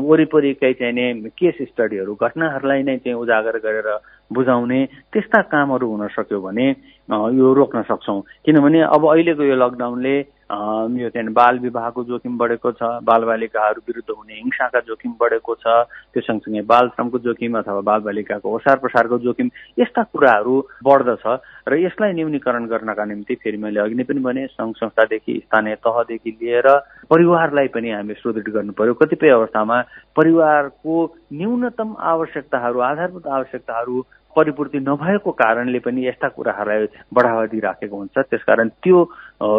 वरिपरिकै 0.09 0.73
चाहिने 0.73 1.07
केस 1.37 1.57
स्टडीहरू 1.69 2.15
घटनाहरूलाई 2.17 2.83
नै 2.83 2.97
चाहिँ 3.05 3.21
उजागर 3.21 3.48
गरेर 3.57 3.89
बुझाउने 4.33 4.81
त्यस्ता 5.13 5.41
कामहरू 5.43 5.87
हुन 5.89 6.07
सक्यो 6.09 6.41
भने 6.41 6.67
यो 7.09 7.47
रोक्न 7.55 7.83
सक्छौँ। 7.83 8.21
किनभने 8.45 8.81
अब 8.85 9.03
अहिलेको 9.09 9.43
यो 9.43 9.57
लकडाउनले 9.57 10.17
यो 10.51 11.09
चाहिँ 11.11 11.29
बाल 11.31 11.59
विवाहको 11.59 12.03
जोखिम 12.07 12.37
बढेको 12.39 12.71
छ 12.73 12.83
बालबालिकाहरू 13.05 13.81
विरुद्ध 13.87 14.11
हुने 14.11 14.35
हिंसाका 14.35 14.81
जोखिम 14.83 15.13
बढेको 15.21 15.55
छ 15.57 15.75
त्यो 16.09 16.21
सँगसँगै 16.23 16.63
बाल 16.65 16.89
श्रमको 16.91 17.19
जोखिम 17.21 17.59
अथवा 17.59 17.81
बालबालिकाको 17.83 18.55
ओसार 18.57 18.77
प्रसारको 18.79 19.19
जोखिम 19.21 19.51
यस्ता 19.79 20.03
कुराहरू 20.07 20.57
बढ्दछ 20.83 21.27
र 21.69 21.79
यसलाई 21.79 22.13
न्यूनीकरण 22.15 22.67
गर्नका 22.67 23.05
निम्ति 23.07 23.35
फेरि 23.37 23.57
मैले 23.59 23.81
अघि 23.81 23.95
नै 23.95 24.05
पनि 24.05 24.21
भने 24.23 24.47
सङ्घ 24.49 24.75
संस्थादेखि 24.77 25.37
स्थानीय 25.39 25.75
तहदेखि 25.83 26.31
लिएर 26.33 26.69
परिवारलाई 27.11 27.69
पनि 27.71 27.91
हामी 27.91 28.15
सुदृढ 28.17 28.49
गर्नु 28.51 28.73
पर्यो 28.75 28.95
कतिपय 28.97 29.31
अवस्थामा 29.33 29.81
परिवारको 30.17 30.97
न्यूनतम 31.35 31.95
आवश्यकताहरू 32.09 32.81
आधारभूत 32.87 33.27
आवश्यकताहरू 33.31 34.05
परिपूर्ति 34.39 34.79
नभएको 34.81 35.31
कारणले 35.43 35.79
पनि 35.87 36.07
यस्ता 36.07 36.29
कुराहरूलाई 36.31 36.87
बढावा 37.15 37.45
दिइराखेको 37.53 37.97
हुन्छ। 37.97 38.17
त्यसकारण 38.31 38.69
त्यो 38.83 38.99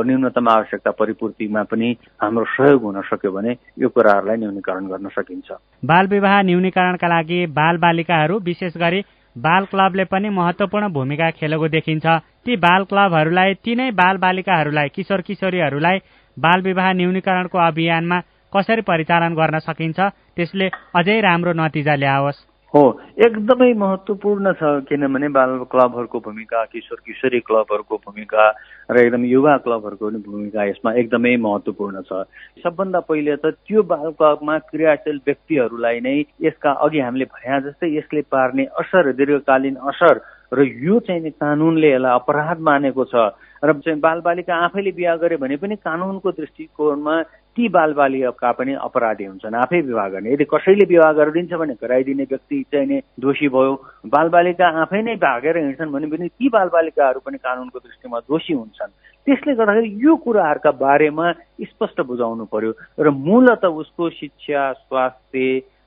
न्यूनतम 0.07 0.49
आवश्यकता 0.49 0.91
परिपूर्तिमा 0.99 1.63
पनि 1.71 1.89
हाम्रो 2.21 2.45
सहयोग 2.55 2.83
हुन 2.83 3.01
सक्यो 3.11 3.31
भने 3.31 3.51
यो 3.79 3.89
कुराहरूलाई 3.89 4.37
न्यूनीकरण 4.37 4.87
गर्न 4.87 5.07
सकिन्छ। 5.11 5.47
बाल 5.85 6.07
विवाह 6.07 6.41
न्यूनीकरणका 6.49 7.07
लागि 7.07 7.45
बाल 7.55 7.77
बालिकाहरू 7.77 8.39
विशेष 8.45 8.77
गरी 8.77 9.01
बाल 9.35 9.65
क्लबले 9.71 10.03
पनि 10.11 10.29
महत्वपूर्ण 10.31 10.87
भूमिका 10.93 11.29
खेलेको 11.37 11.67
देखिन्छ। 11.69 12.05
ती 12.45 12.55
बाल 12.57 12.83
क्लबहरूलाई 12.89 13.53
तिनै 13.65 13.89
बाल 13.93 14.17
बालिकाहरूलाई 14.17 14.89
किशोर 14.95 15.21
किशोरीहरूलाई 15.27 15.97
बाल 16.37 16.61
विवाह 16.61 16.91
न्यूनीकरणको 16.99 17.57
अभियानमा 17.61 18.19
कसरी 18.53 18.81
परिचालन 18.81 19.33
गर्न 19.35 19.59
सकिन्छ 19.61 19.99
त्यसले 20.35 20.69
अझै 20.95 21.19
राम्रो 21.21 21.53
नतिजा 21.53 21.95
ल्याओस्। 21.95 22.48
हो 22.73 22.81
एकदमै 23.17 23.73
महत्त्वपूर्ण 23.73 24.51
छ 24.53 24.71
किनभने 24.85 25.27
बाल 25.35 25.53
क्लबहरूको 25.71 26.19
भूमिका 26.19 26.63
किशोर 26.65 26.99
किशोरी 27.05 27.39
क्लबहरूको 27.41 27.97
भूमिका 28.05 28.45
र 28.89 28.97
एकदम 28.99 29.25
युवा 29.25 29.55
क्लबहरूको 29.65 30.05
पनि 30.05 30.21
भूमिका 30.21 30.65
यसमा 30.69 30.93
एकदमै 31.01 31.35
महत्त्वपूर्ण 31.37 32.01
छ। 32.01 32.21
सबभन्दा 32.61 32.99
पहिले 33.09 33.35
त 33.35 33.57
त्यो 33.65 33.83
बाल 33.83 34.11
क्लबमा 34.13 34.57
क्रियाशील 34.69 35.17
व्यक्तिहरूलाई 35.25 35.99
नै 35.99 36.15
यसका 36.45 36.71
अघि 36.85 36.99
हामीले 36.99 37.25
भने 37.33 37.59
जस्तै 37.65 37.89
यसले 37.97 38.21
पार्ने 38.29 38.65
असर 38.77 39.11
दीर्घकालीन 39.17 39.75
असर 39.89 40.21
र 40.53 40.61
यो 40.61 40.99
चाहिँ 41.09 41.31
कानुनले 41.41 41.89
यसलाई 41.89 42.13
अपराध 42.21 42.59
मानेको 42.69 43.05
छ। 43.05 43.33
र 43.65 43.73
चाहिँ 43.75 43.99
बालबालिका 43.99 44.55
आफैले 44.65 44.91
बिहा 44.93 45.15
गरे 45.17 45.35
भने 45.37 45.55
पनि 45.57 45.75
कानुनको 45.83 46.31
दृष्टिकोणमा 46.31 47.15
ती 47.59 47.67
बालबालिका 47.67 48.51
पनि 48.55 48.73
अपराधी 48.79 49.25
हुन्छन् 49.25 49.55
आफै 49.55 49.79
विवाह 49.81 50.07
गर्ने। 50.09 50.31
यदि 50.33 50.45
कसैले 50.47 50.85
विवाह 50.85 51.11
गरिदिन्छ 51.11 51.53
भने 51.53 51.73
गराइदिने 51.83 52.23
व्यक्ति 52.23 52.57
चाहिँ 52.71 52.87
नै 52.87 52.99
दोषी 53.19 53.47
भयो। 53.51 53.73
बालबालिका 54.07 54.67
आफै 54.81 55.01
नै 55.03 55.15
भागेर 55.19 55.57
हिँड्छन् 55.57 55.91
भने 55.91 56.07
पनि 56.07 56.27
ती 56.39 56.49
बालबालिकाहरू 56.49 57.19
पनि 57.19 57.37
कानुनको 57.37 57.79
दृष्टिमा 57.79 58.19
दोषी 58.31 58.53
हुन्छन्। 58.53 58.95
त्यसले 59.27 59.53
गर्दाखेरि 59.59 59.89
यो 59.99 60.15
कुराहरूका 60.15 60.71
बारेमा 60.79 61.25
स्पष्ट 61.67 62.01
बुझाउनु 62.01 62.45
पर्यो 62.47 62.71
र 63.03 63.09
मूलत 63.27 63.65
उसको 63.65 64.09
शिक्षा 64.09 64.61
स्वास्थ्य 64.87 65.43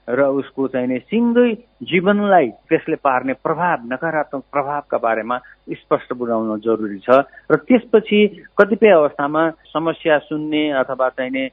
र 0.09 0.23
उसको 0.23 0.69
चाहिने 0.69 0.99
सिङ्गै 0.99 1.55
जीवनलाई 1.83 2.49
त्यसले 2.69 2.97
पार्ने 2.97 3.33
प्रभाव 3.33 3.79
नकारात्मक 3.93 4.43
प्रभावका 4.53 4.99
बारेमा 4.99 5.38
स्पष्ट 5.73 6.12
बुझाउन 6.12 6.61
जरुरी 6.61 6.99
छ। 6.99 7.23
र 7.51 7.57
त्यसपछि 7.57 8.21
कतिपय 8.59 8.91
अवस्थामा 8.91 9.51
समस्या 9.73 10.19
सुन्ने 10.19 10.71
अथवा 10.73 11.09
चाहिने 11.09 11.49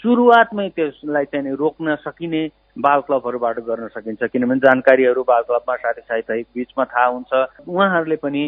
सुरुवातमै 0.00 0.68
त्यसलाई 0.68 1.24
चाहिँ 1.24 1.56
रोक्न 1.56 1.94
सकिने 1.94 2.42
बाल 2.80 3.00
क्लबहरूबाट 3.00 3.58
गर्न 3.60 3.88
सकिन्छ। 3.88 4.22
किनभने 4.32 4.58
जानकारीहरू 4.58 5.22
बाल 5.22 5.42
क्लबमा 5.42 5.76
साथी 5.76 6.42
बिचमा 6.54 6.84
थाहा 6.84 7.06
हुन्छ। 7.06 7.32
उहाँहरूले 7.68 8.16
पनि 8.16 8.42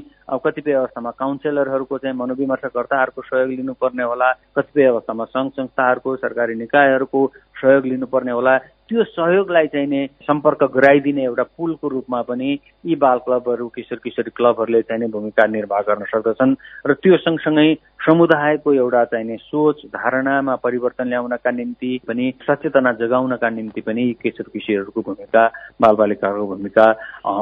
कतिपय 0.45 0.73
अवस्थामा 0.73 1.11
काउन्सिलरहरूको 1.11 1.99
चाहिँ 1.99 2.17
मनोविमर्शकर्ताहरूको 2.17 3.23
सहयोग 3.23 3.51
लिनुपर्ने 3.51 4.03
होला। 4.03 4.33
कतिपय 4.57 4.87
अवस्थामा 4.87 5.25
सङ्घ 5.25 5.51
संस्थाहरूको 5.53 6.17
सरकारी 6.17 6.55
निकायहरूको 6.55 7.21
सहयोग 7.61 7.85
लिनुपर्ने 7.87 8.33
होला। 8.33 8.59
त्यो 8.89 9.05
सहयोगलाई 9.05 9.67
चाहिँ 9.67 9.87
नि 9.87 10.01
सम्पर्क 10.27 10.63
गराइदिने 10.75 11.25
एउटा 11.25 11.43
पुलको 11.57 11.89
रूपमा 11.89 12.21
पनि 12.23 12.51
यी 12.85 12.95
बाल 12.97 13.19
क्लबहरू 13.19 13.69
किशोर 13.69 13.99
किशोरी 14.05 14.31
क्लबहरूले 14.37 14.83
चाहिँ 14.83 15.11
भूमिका 15.11 15.47
निर्वाह 15.47 15.81
गर्न 15.81 16.05
सक्दछन्। 16.13 16.57
र 16.87 16.95
त्यो 16.95 17.17
सँगसँगै 17.17 17.75
समुदायको 18.05 18.73
एउटा 18.75 19.05
चाहिने 19.05 19.37
सोच 19.37 19.87
धारणामा 19.87 20.55
परिवर्तन 20.57 21.09
ल्याउनका 21.09 21.51
निम्ति 21.51 22.01
पनि 22.09 22.33
सचेतना 22.43 22.93
जगाउनका 23.01 23.49
निम्ति 23.49 23.81
पनि 23.81 24.05
किशोर 24.23 24.47
किशोरहरूको 24.53 25.01
भूमिका 25.03 25.43
बालबालिकाहरूको 25.83 26.47
भूमिका 26.47 26.87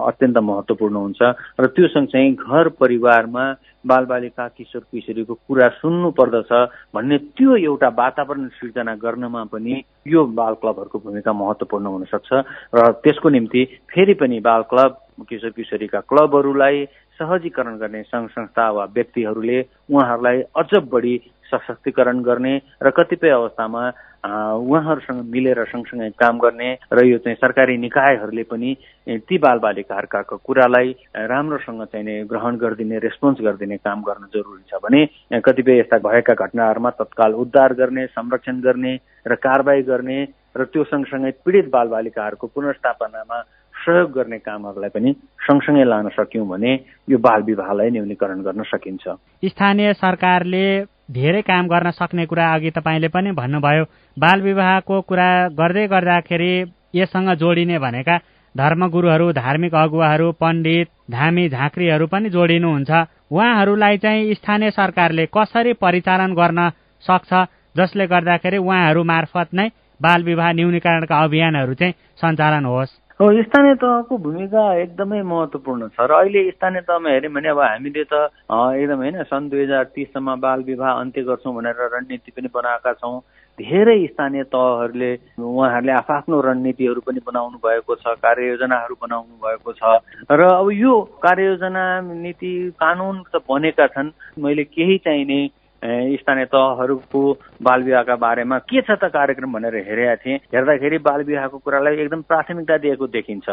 अत्यन्त 0.09 0.39
महत्त्वपूर्ण 0.39 0.97
हुन्छ। 0.97 1.21
र 1.61 1.67
त्यो 1.75 1.89
सँगसँगै 1.89 2.31
घर 2.35 2.69
परिवारमा 2.81 3.45
बालबालिका 3.87 4.47
किशोर 4.57 4.83
किशोरीको 4.93 5.35
कुरा 5.49 5.69
सुन्नु 5.81 6.11
पर्दछ 6.13 6.53
भन्ने 6.95 7.19
त्यो 7.37 7.57
एउटा 7.57 7.89
वातावरण 7.97 8.49
सिर्जना 8.59 8.95
गर्नमा 8.97 9.45
पनि 9.53 9.75
यो 10.07 10.25
बाल 10.37 10.55
क्लबहरूको 10.61 10.99
भूमिका 10.99 11.33
महत्त्वपूर्ण 11.33 11.87
हुनसक्छ। 11.87 12.31
र 12.75 12.93
त्यसको 13.05 13.29
निम्ति 13.29 13.65
फेरि 13.89 14.15
पनि 14.21 14.41
बाल 14.41 14.63
क्लब 14.69 14.97
किशोर 15.29 15.51
किशोरीका 15.51 16.01
क्लबहरूलाई 16.01 16.85
सहजीकरण 17.21 17.77
गर्ने 17.79 18.03
सङ्घ 18.05 18.29
संस्था 18.31 18.71
वा 18.71 18.85
व्यक्तिहरूले 18.93 19.61
उहाँहरूलाई 19.91 20.43
अझ 20.57 20.71
बढी 20.89 21.17
सशक्तिकरण 21.47 22.23
गर्ने 22.23 22.57
र 22.81 22.91
कतिपय 22.93 23.31
अवस्थामा 23.31 23.83
उहाँहरूसँग 24.21 25.21
मिलेर 25.27 25.63
सँगसँगै 25.67 26.09
काम 26.15 26.39
गर्ने 26.39 26.73
र 26.93 27.05
यो 27.05 27.19
चाहिँ 27.19 27.37
सरकारी 27.37 27.77
निकायहरूले 27.79 28.43
पनि 28.45 28.75
ती 29.21 29.39
बालबालिकाहरूका 29.39 30.23
कुरालाई 30.39 30.95
राम्रोसँग 31.27 31.85
चाहिँ 31.87 32.25
ग्रहण 32.27 32.57
गरिदिने 32.57 32.99
रेस्पोन्स 33.01 33.41
गरिदिने 33.41 33.77
काम 33.79 34.03
गर्न 34.03 34.27
जरुरी 34.35 34.63
छ 34.69 34.81
भने 34.81 35.07
कतिपय 35.41 35.79
यस्ता 35.79 35.99
भएका 36.01 36.35
घटनाहरूमा 36.37 36.91
तत्काल 36.97 37.35
उद्धार 37.37 37.75
गर्ने 37.75 38.07
संरक्षण 38.09 38.61
गर्ने 38.61 38.99
र 39.27 39.35
कारवाही 39.39 39.83
गर्ने 39.85 40.19
र 40.57 40.65
त्यो 40.67 40.85
सँगसँगै 40.87 41.31
पीडित 41.41 41.71
बालबालिकाहरूको 41.71 42.47
पुनर्स्थापनामा 42.49 43.41
सहयोग 43.81 44.11
गर्ने 44.13 44.39
कामहरूलाई 44.39 44.91
पनि 44.91 45.13
सँगसँगै 45.41 45.85
लान 45.85 46.09
सक्यौँ 46.17 46.47
भने 46.49 46.73
यो 47.09 47.19
बाल 47.19 47.43
विवाहलाई 47.43 47.91
न्यूनीकरण 47.91 48.41
गर्न 48.43 48.63
सकिन्छ। 48.67 49.05
स्थानीय 49.45 49.93
सरकारले 49.95 50.65
धेरै 51.11 51.43
काम 51.43 51.69
गर्न 51.69 51.91
सक्ने 51.91 52.27
कुरा 52.27 52.47
अघि 52.55 52.71
तपाईँले 52.71 53.09
पनि 53.09 53.31
भन्नुभयो 53.35 53.85
बाल 54.17 54.39
विवाहको 54.43 55.01
कुरा 55.09 55.31
गर्दै 55.59 55.87
गर्दाखेरि 55.89 56.53
यससँग 56.95 57.31
जोडिने 57.41 57.79
भनेका 57.79 58.17
धर्मगुरुहरू 58.55 59.33
धार्मिक 59.33 59.75
अगुवाहरू 59.75 60.31
पण्डित 60.41 60.89
धामी 61.11 61.49
झाँक्रीहरू 61.49 62.07
पनि 62.07 62.29
जोडिनुहुन्छ। 62.31 62.91
उहाँहरूलाई 63.31 63.97
चाहिँ 63.99 64.35
स्थानीय 64.35 64.71
सरकारले 64.71 65.27
कसरी 65.35 65.73
परिचालन 65.79 66.35
गर्न 66.35 66.71
सक्छ 67.05 67.31
जसले 67.79 68.07
गर्दाखेरि 68.07 68.59
उहाँहरू 68.59 69.03
मार्फत 69.05 69.55
नै 69.55 69.69
बाल 70.01 70.23
विवाह 70.25 70.53
न्यूनीकरणका 70.53 71.23
अभियानहरू 71.25 71.75
चाहिँ 71.75 71.95
सञ्चालन 72.23 72.65
होस्। 72.65 72.99
हो 73.21 73.27
स्थानीय 73.43 73.75
तहको 73.77 74.17
भूमिका 74.19 74.63
एकदमै 74.75 75.21
महत्त्वपूर्ण 75.23 75.89
छ। 75.89 76.01
र 76.01 76.13
अहिले 76.19 76.41
स्थानीय 76.51 76.81
तहमा 76.89 77.11
हेऱ्यौँ 77.11 77.33
भने 77.35 77.49
अब 77.53 77.61
हामीले 77.61 78.05
त 78.09 78.33
एकदम 78.49 79.03
होइन 79.05 79.23
सन् 79.29 79.51
दुई 79.51 79.63
हजार 79.63 79.85
तिससम्म 79.93 80.37
बाल 80.41 80.63
विवाह 80.65 80.93
अन्त्य 81.01 81.23
गर्छौँ 81.29 81.55
भनेर 81.55 81.77
रणनीति 81.93 82.33
पनि 82.33 82.49
बनाएका 82.49 82.93
छौँ। 82.97 83.21
धेरै 83.61 83.99
स्थानीय 84.07 84.43
तहहरूले 84.49 85.13
उहाँहरूले 85.37 85.93
आफ्नो 85.93 86.41
रणनीतिहरू 86.49 87.01
पनि 87.05 87.21
बनाउनु 87.21 87.61
भएको 87.61 87.95
छ 88.01 88.17
कार्ययोजनाहरू 88.25 88.97
बनाउनु 89.05 89.37
भएको 89.37 89.73
छ। 89.77 90.01
र 90.33 90.41
अब 90.57 90.73
यो 90.73 90.93
कार्ययोजना 91.21 91.85
नीति 92.25 92.53
कानुन 92.81 93.23
त 93.29 93.45
बनेका 93.45 93.87
छन्। 93.93 94.17
मैले 94.41 94.65
केही 94.65 94.97
चाहिने 95.05 95.41
स्थानीय 95.81 96.45
तहहरूको 96.45 97.21
बाल 97.63 97.83
विवाहका 97.83 98.17
बारेमा 98.17 98.59
के 98.69 98.81
छ 98.83 98.91
त 98.93 99.09
कार्यक्रम 99.13 99.53
भनेर 99.53 99.77
हेरेका 99.89 100.15
थिएँ। 100.17 100.39
हेर्दाखेरि 100.53 100.99
बाल 101.01 101.23
विवाहको 101.25 101.59
कुरालाई 101.59 101.97
एकदम 101.97 102.23
प्राथमिकता 102.29 102.77
दिएको 102.79 103.07
देखिन्छ। 103.09 103.49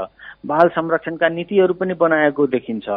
बाल 0.45 0.67
संरक्षणका 0.75 1.29
नीतिहरू 1.29 1.73
पनि 1.73 1.93
बनाएको 1.95 2.47
देखिन्छ 2.47 2.87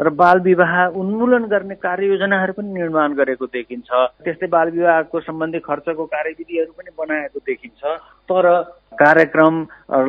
र 0.00 0.10
बाल 0.14 0.40
विवाह 0.40 0.74
उन्मूलन 0.94 1.44
गर्ने 1.50 1.74
कार्ययोजनाहरू 1.82 2.52
पनि 2.52 2.72
निर्माण 2.72 3.14
गरेको 3.14 3.46
देखिन्छ। 3.46 3.88
त्यस्तै 4.22 4.46
बाल 4.46 4.70
विवाहको 4.70 5.20
सम्बन्धी 5.20 5.58
खर्चको 5.66 6.04
कार्यविधिहरू 6.06 6.72
पनि 6.72 6.90
बनाएको 6.94 7.38
देखिन्छ। 7.42 7.82
तर 8.30 8.46
कार्यक्रम 8.94 9.54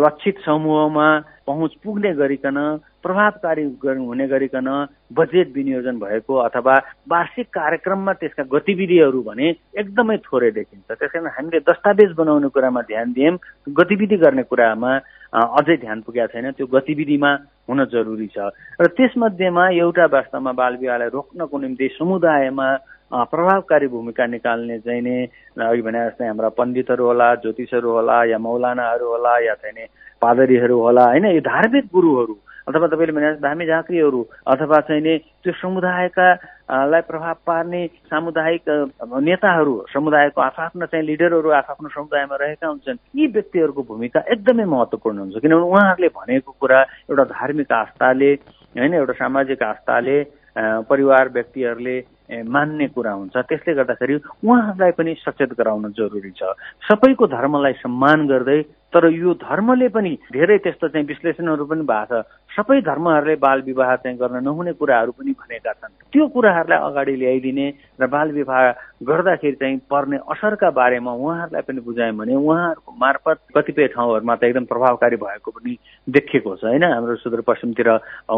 लक्षित 0.06 0.38
समूहमा 0.46 1.08
पहुँच 1.48 1.74
पुग्ने 1.84 2.14
गरिकन 2.14 2.58
प्रभावकारी 3.04 3.64
हुने 3.84 4.28
गरिकन 4.28 4.68
बजेट 5.16 5.54
विनियोजन 5.56 6.00
भएको 6.00 6.36
अथवा 6.38 6.76
वार्षिक 7.10 7.48
कार्यक्रममा 7.50 8.14
त्यसका 8.14 8.44
गतिविधिहरू 8.52 9.22
भने 9.24 9.48
एकदमै 9.80 10.18
थोरै 10.28 10.52
देखिन्छ। 10.52 10.92
त्यस 10.92 11.12
कारण 11.12 11.28
हामीले 11.38 11.60
दस्तावेज 11.64 12.12
बनाउने 12.18 12.50
कुरामा 12.52 12.82
ध्यान 12.92 13.12
दियौँ 13.12 13.38
गतिविधि 13.80 14.18
गर्ने 14.18 14.44
कुरामा 14.52 14.92
अझै 15.34 15.78
ध्यान 15.78 16.02
पुगेको 16.02 16.28
छैन। 16.34 16.52
त्यो 16.52 16.68
गतिविधिमा 16.68 17.32
हुन 17.70 17.84
जरुरी 17.92 18.28
छ। 18.28 18.52
र 18.82 18.88
त्यसमध्येमा 18.98 19.64
एउटा 19.80 20.06
वास्तवमा 20.12 20.52
बाल 20.52 20.74
विवाहलाई 20.84 21.10
रोक्नको 21.16 21.58
निम्ति 21.58 21.88
समुदायमा 22.00 22.68
प्रभावकारी 23.08 23.88
भूमिका 23.88 24.26
निकाल्ने 24.36 24.78
चाहिँ 24.84 25.02
नै 25.02 25.18
अघि 25.64 25.82
भने 25.82 26.00
जस्तै 26.08 26.28
हाम्रा 26.28 26.50
पण्डितहरू 26.60 27.04
होला 27.08 27.28
ज्योतिषहरू 27.40 27.90
होला 27.92 28.18
या 28.32 28.38
मौलानाहरू 28.38 29.08
होला 29.08 29.34
या 29.48 29.54
चाहिँ 29.64 29.88
पादरीहरू 30.22 30.80
होला 30.80 31.06
होइन 31.06 31.26
यो 31.26 31.42
धार्मिक 31.46 31.86
गुरुहरू 31.94 32.36
अथवा 32.68 32.88
तपाईँले 32.88 33.14
भने 33.14 33.32
धामी 33.40 33.66
झाँक्रीहरू 33.66 34.22
अथवा 34.46 34.80
चाहिँ 34.88 35.02
नि 35.02 35.18
त्यो 35.44 35.52
समुदायका 35.56 36.28
लाई 36.92 37.02
प्रभाव 37.08 37.36
पार्ने 37.48 37.86
सामुदायिक 38.12 38.64
नेताहरू 39.24 39.76
समुदायको 39.88 40.42
आफआफ्नो 40.42 40.86
चाहिँ 40.86 41.06
लिडरहरू 41.06 41.50
आफआफ्नो 41.60 41.90
समुदायमा 41.90 42.36
रहेका 42.36 42.68
हुन्छन् 42.68 43.00
यी 43.16 43.28
व्यक्तिहरूको 43.32 43.84
भूमिका 43.88 44.20
एकदमै 44.28 44.66
महत्त्वपूर्ण 44.68 45.18
हुन्छ। 45.20 45.40
किनभने 45.40 45.64
उहाँहरूले 45.64 46.10
भनेको 46.12 46.52
कुरा 46.60 46.80
एउटा 47.08 47.24
धार्मिक 47.32 47.72
आस्थाले 47.72 48.32
होइन 48.76 48.94
एउटा 48.94 49.14
सामाजिक 49.16 49.64
आस्थाले 49.64 50.18
परिवार 50.92 51.30
व्यक्तिहरूले 51.30 51.98
मान्ने 52.52 52.88
कुरा 52.92 53.12
हुन्छ। 53.12 53.36
त्यसले 53.48 53.74
गर्दाखेरि 53.80 54.16
उहाँहरूलाई 54.44 54.92
पनि 54.92 55.16
सचेत 55.24 55.56
गराउन 55.56 55.92
जरुरी 55.96 56.32
छ। 56.36 56.52
सबैको 56.84 57.28
धर्मलाई 57.32 57.74
सम्मान 57.80 58.28
गर्दै 58.28 58.60
तर 58.94 59.06
यो 59.12 59.34
धर्मले 59.34 59.88
पनि 59.88 60.18
धेरै 60.32 60.58
त्यस्तो 60.58 60.88
चाहिँ 60.88 61.08
विश्लेषणहरू 61.08 61.66
पनि 61.66 61.84
भएको 61.84 62.22
छ। 62.22 62.47
सबै 62.58 62.82
धर्महरूले 62.82 63.36
बाल 63.38 63.62
विवाह 63.62 63.96
चाहिँ 64.02 64.18
गर्न 64.18 64.42
नहुने 64.44 64.74
कुराहरू 64.82 65.12
पनि 65.14 65.32
भनेका 65.32 65.74
छन्। 65.74 65.94
त्यो 66.10 66.28
कुराहरूलाई 66.34 66.80
अगाडि 66.90 67.16
ल्याइदिने 67.16 67.68
र 68.02 68.08
बाल 68.10 68.32
विवाह 68.34 68.62
गर्दाखेरि 69.06 69.56
चाहिँ 69.62 69.78
पर्ने 69.86 70.18
असरका 70.26 70.70
बारेमा 70.74 71.12
उहाँहरूलाई 71.14 71.62
पनि 71.62 71.82
बुझायौँ 71.86 72.18
भने 72.18 72.34
उहाँहरूको 72.34 72.92
मार्फत 72.98 73.38
कतिपय 73.54 73.88
ठाउँहरूमा 73.94 74.36
त 74.36 74.44
एकदम 74.44 74.66
प्रभावकारी 74.66 75.16
भएको 75.22 75.52
पनि 75.54 75.78
देखिएको 76.08 76.56
छ 76.58 76.64
होइन? 76.66 76.84
हाम्रो 76.84 77.16
सुदूरपश्चिमतिर 77.22 77.90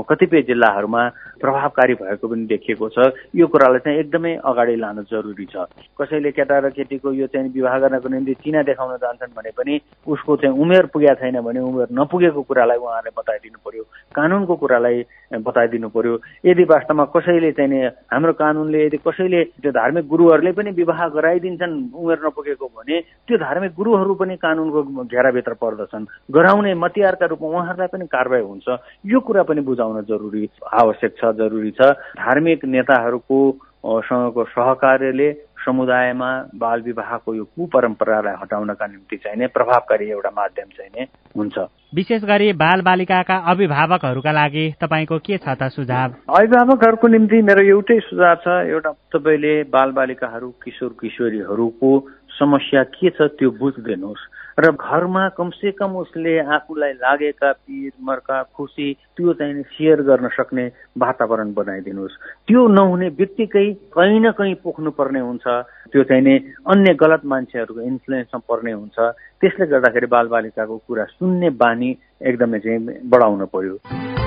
कतिपय 0.03 0.41
जिल्लाहरूमा 0.51 1.03
प्रभावकारी 1.39 1.93
भएको 2.03 2.27
पनि 2.27 2.45
देखिएको 2.51 2.89
छ। 2.91 3.15
यो 3.31 3.47
कुरालाई 3.47 3.79
चाहिँ 3.79 3.99
एकदमै 3.99 4.35
अगाडि 4.43 4.75
लानु 4.75 5.03
जरुरी 5.07 5.47
छ। 5.47 5.63
कसैले 5.95 6.31
केटा 6.35 6.59
र 6.59 6.75
केटीको 6.75 7.13
यो 7.13 7.27
चाहिँ 7.31 7.55
विवाह 7.55 7.79
गर्नको 7.87 8.07
निम्ति 8.09 8.33
चिना 8.43 8.67
देखाउन 8.67 8.97
जान्छन् 8.99 9.31
भने 9.31 9.51
पनि 9.55 9.79
उसको 10.03 10.35
चाहिँ 10.43 10.59
उमेर 10.59 10.91
पुगेको 10.91 11.15
छैन 11.15 11.39
भने 11.39 11.59
उमेर 11.63 11.87
नपुगेको 11.95 12.41
कुरालाई 12.43 12.77
उहाँहरूले 12.83 13.15
बताइदिनु 13.15 13.63
पर्यो। 13.63 13.83
कानुनको 14.09 14.55
कुरालाई 14.55 15.03
बताइदिनु 15.45 15.89
पर्यो। 15.89 16.13
यदि 16.45 16.63
वास्तवमा 16.65 17.05
कसैले 17.13 17.51
चाहिँ 17.51 17.85
हाम्रो 18.09 18.33
कानुनले 18.33 18.85
यदि 18.85 18.97
कसैले 19.05 19.43
त्यो 19.61 19.71
धार्मिक 19.71 20.07
गुरुहरूले 20.09 20.51
पनि 20.51 20.71
विवाह 20.73 21.07
गराइदिन्छन् 21.13 21.75
उमेर 21.93 22.19
नपुगेको 22.25 22.65
भने 22.67 22.99
त्यो 23.27 23.37
धार्मिक 23.37 23.71
गुरुहरू 23.77 24.13
पनि 24.17 24.35
कानुनको 24.41 25.03
घेराभित्र 25.05 25.53
पर्दछन्। 25.61 26.09
गराउने 26.31 26.73
मतियारका 26.73 27.25
रूपमा 27.25 27.49
उहाँहरूलाई 27.49 27.87
पनि 27.93 28.05
कारवाही 28.09 28.43
हुन्छ। 28.43 28.67
यो 29.05 29.19
कुरा 29.19 29.43
पनि 29.45 29.61
बुझाउन 29.61 30.01
जरुरी 30.09 30.49
आवश्यक 30.73 31.11
छ 31.17 31.31
जरुरी 31.37 31.71
छ। 31.71 31.93
धार्मिक 32.17 32.65
नेताहरूको 32.65 33.39
सँगको 33.79 34.43
सहकार्यले 34.43 35.29
समुदायमा 35.65 36.29
बाल 36.55 36.81
विवाहको 36.81 37.33
यो 37.35 37.43
कुपरम्परालाई 37.43 38.35
हटाउनका 38.41 38.85
निम्ति 38.87 39.17
चाहिने 39.17 39.47
प्रभावकारी 39.47 40.09
एउटा 40.09 40.29
माध्यम 40.29 40.67
चाहिने 40.77 41.07
हुन्छ। 41.37 41.57
विशेष 41.95 42.23
गरी 42.23 42.51
बाल 42.53 42.81
बालिकाका 42.81 43.35
अभिभावकहरूका 43.51 44.31
लागि 44.31 44.65
तपाईँको 44.81 45.17
के 45.19 45.37
छ 45.37 45.55
त 45.59 45.69
सुझाव? 45.69 46.09
अभिभावकहरूको 46.29 47.07
निम्ति 47.07 47.41
मेरो 47.41 47.63
एउटै 47.65 47.99
सुझाव 47.99 48.35
छ 48.35 48.47
एउटा 48.69 48.91
तपाईँले 49.13 49.53
बाल 49.73 49.91
बालिकाहरू 49.91 50.49
किशोर 50.63 50.95
किशोरीहरूको 51.01 51.91
समस्या 52.39 52.83
के 52.83 53.09
छ 53.09 53.29
त्यो 53.39 53.51
बुझिदिनुहोस् 53.51 54.27
र 54.59 54.71
घरमा 54.71 55.27
कमसे 55.29 55.71
कम 55.71 55.95
उसले 55.95 56.39
आफूलाई 56.39 56.91
लागेका 56.93 57.51
पिर 57.51 57.91
मर्का 58.03 58.41
खुसी 58.43 58.93
त्यो 59.15 59.33
चाहिँ 59.33 59.63
सेयर 59.63 60.01
गर्न 60.01 60.27
सक्ने 60.27 60.65
वातावरण 60.97 61.53
बनाइदिनुहोस्। 61.53 62.19
त्यो 62.47 62.67
नहुने 62.67 63.09
बित्तिकै 63.09 63.65
कहीँ 63.95 64.19
न 64.19 64.31
कहीँ 64.35 64.55
पोख्नु 64.59 64.91
पर्ने 64.91 65.19
हुन्छ। 65.19 65.47
त्यो 65.91 66.03
चाहिँ 66.03 66.23
नि 66.23 66.35
अन्य 66.67 66.93
गलत 66.93 67.21
मान्छेहरूको 67.25 67.81
इन्फ्लुएन्समा 67.81 68.39
पर्ने 68.49 68.71
हुन्छ। 68.71 68.97
त्यसले 69.39 69.65
गर्दाखेरि 69.65 70.07
बालबालिकाको 70.07 70.77
कुरा 70.87 71.03
सुन्ने 71.15 71.49
बानी 71.55 71.89
एकदमै 72.21 72.59
चाहिँ 72.59 72.79
बढाउन 73.07 73.45
पर्यो। 73.47 74.18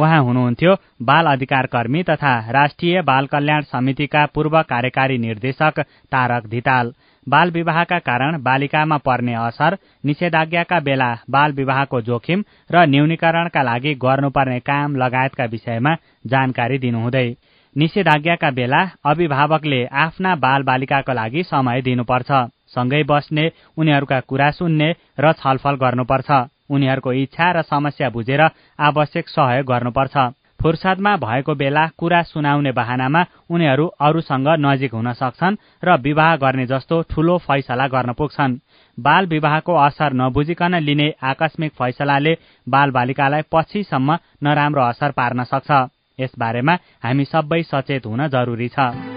उहाँ 0.00 0.20
हुनुहुन्थ्यो 0.24 0.74
बाल 1.02 1.26
अधिकार 1.26 1.66
कर्मी 1.72 2.02
तथा 2.10 2.32
राष्ट्रिय 2.52 3.00
बाल 3.02 3.26
कल्याण 3.32 3.62
समितिका 3.72 4.24
पूर्व 4.34 4.60
कार्यकारी 4.68 5.18
निर्देशक 5.18 5.80
तारक 6.12 6.46
धिताल। 6.50 6.92
बाल 7.26 7.50
विवाहका 7.50 7.98
कारण 8.00 8.40
बालिकामा 8.42 8.96
पर्ने 9.06 9.34
असर 9.38 9.76
निषेधाज्ञाका 10.06 10.78
बेला 10.80 11.10
बाल 11.30 11.52
विवाहको 11.52 12.00
जोखिम 12.02 12.44
र 12.72 12.84
न्यूनीकरणका 12.88 13.62
लागि 13.62 13.94
गर्नुपर्ने 14.04 14.58
काम 14.70 14.96
लगायतका 15.02 15.44
विषयमा 15.52 15.94
जानकारी 16.26 16.78
दिनुहुँदै 16.84 17.28
निषेधाज्ञाका 17.76 18.50
बेला 18.50 18.80
अभिभावकले 19.10 19.84
आफ्ना 20.04 20.34
बाल 20.44 20.62
बालिकाको 20.70 21.12
लागि 21.12 21.42
समय 21.50 21.82
दिनुपर्छ 21.82 22.30
सँगै 22.74 23.02
बस्ने 23.10 23.44
उनीहरूका 23.78 24.20
कुरा 24.30 24.50
सुन्ने 24.58 24.88
र 25.20 25.32
छलफल 25.42 25.76
गर्नुपर्छ। 25.84 26.30
उनीहरूको 26.70 27.12
इच्छा 27.14 27.50
र 27.52 27.62
समस्या 27.62 28.10
बुझेर 28.10 28.42
आवश्यक 28.78 29.28
सहयोग 29.28 29.66
गर्नुपर्छ। 29.66 30.16
फुर्सदमा 30.60 31.16
भएको 31.16 31.54
बेला 31.54 31.86
कुरा 31.98 32.20
सुनाउने 32.22 32.72
बहानामा 32.72 33.24
उनीहरू 33.50 33.86
अरूसँग 34.00 34.48
नजिक 34.60 34.94
हुन 34.94 35.12
सक्छन् 35.12 35.56
र 35.84 35.96
विवाह 35.98 36.36
गर्ने 36.36 36.66
जस्तो 36.66 37.00
ठूलो 37.10 37.36
फैसला 37.38 37.86
गर्न 37.88 38.12
पुग्छन्। 38.12 38.58
बाल 38.98 39.26
विवाहको 39.26 39.74
असर 39.74 40.12
नबुझिकन 40.12 40.74
लिने 40.78 41.08
आकस्मिक 41.22 41.72
फैसलाले 41.72 42.36
बाल 42.66 42.90
बालिकालाई 42.90 43.42
पछिसम्म 43.52 44.18
नराम्रो 44.44 44.82
असर 44.84 45.10
पार्न 45.10 45.44
सक्छ। 45.44 45.70
यसबारेमा 46.18 46.74
हामी 47.02 47.24
सबै 47.24 47.62
सचेत 47.62 48.06
हुन 48.06 48.28
जरुरी 48.28 48.68
छ। 48.68 49.09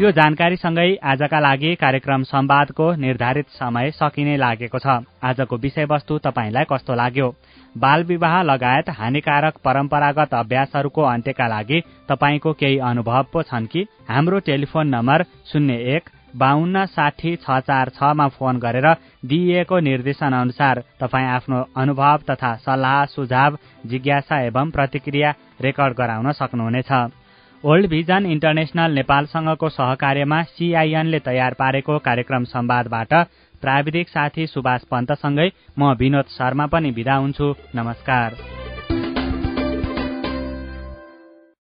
यो 0.00 0.10
जानकारीसँगै 0.14 0.90
आजका 1.02 1.38
लागि 1.40 1.74
कार्यक्रम 1.74 2.22
संवादको 2.22 2.84
निर्धारित 2.96 3.46
समय 3.52 3.90
सकिने 3.92 4.36
लागेको 4.36 4.78
छ। 4.78 4.86
आजको 5.20 5.56
विषयवस्तु 5.58 6.18
तपाईँलाई 6.26 6.64
कस्तो 6.72 6.94
लाग्यो? 6.94 7.28
बाल 7.74 8.04
विवाह 8.04 8.34
लगायत 8.42 8.90
हानिकारक 8.94 9.58
परम्परागत 9.64 10.34
अभ्यासहरूको 10.34 11.02
अन्त्यका 11.04 11.46
लागि 11.48 11.80
तपाईँको 12.08 12.52
केही 12.54 12.78
अनुभव 12.90 13.22
पो 13.32 13.42
छन् 13.42 13.66
कि? 13.66 13.86
हाम्रो 14.08 14.38
टेलिफोन 14.46 14.86
नम्बर 14.94 15.22
शून्य 15.50 15.82
एक 15.96 16.10
बाहन्न 16.36 16.86
साठी 16.86 17.36
छ 17.36 17.58
चार 17.66 17.88
छमा 17.98 18.28
फोन 18.38 18.58
गरेर 18.60 18.92
दिइएको 19.26 19.78
निर्देशन 19.82 20.32
अनुसार 20.36 20.84
तपाईँ 21.00 21.28
आफ्नो 21.28 21.64
अनुभव 21.76 22.18
तथा 22.30 22.54
सल्लाह 22.62 23.04
सुझाव 23.14 23.58
जिज्ञासा 23.86 24.40
एवं 24.46 24.70
प्रतिक्रिया 24.70 25.34
रेकर्ड 25.60 25.96
गराउन 25.98 26.32
सक्नुहुनेछ। 26.32 26.92
ओल्ड 27.64 27.86
भिजन 27.90 28.26
इन्टरनेशनल 28.26 28.92
नेपालसँगको 28.94 29.68
सहकार्यमा 29.68 30.42
सीआईएनले 30.50 31.18
तयार 31.20 31.54
पारेको 31.58 31.98
कार्यक्रम 31.98 32.44
संवादबाट 32.44 33.14
प्राविधिक 33.62 34.08
साथी 34.08 34.46
सुभाष 34.46 34.84
पन्तसँगै 34.90 35.50
म 35.78 35.92
विनोद 35.98 36.30
शर्मा 36.30 36.66
पनि 36.66 36.90
विदा 36.90 37.14
हुन्छु। 37.14 37.54
नमस्कार। 37.74 38.36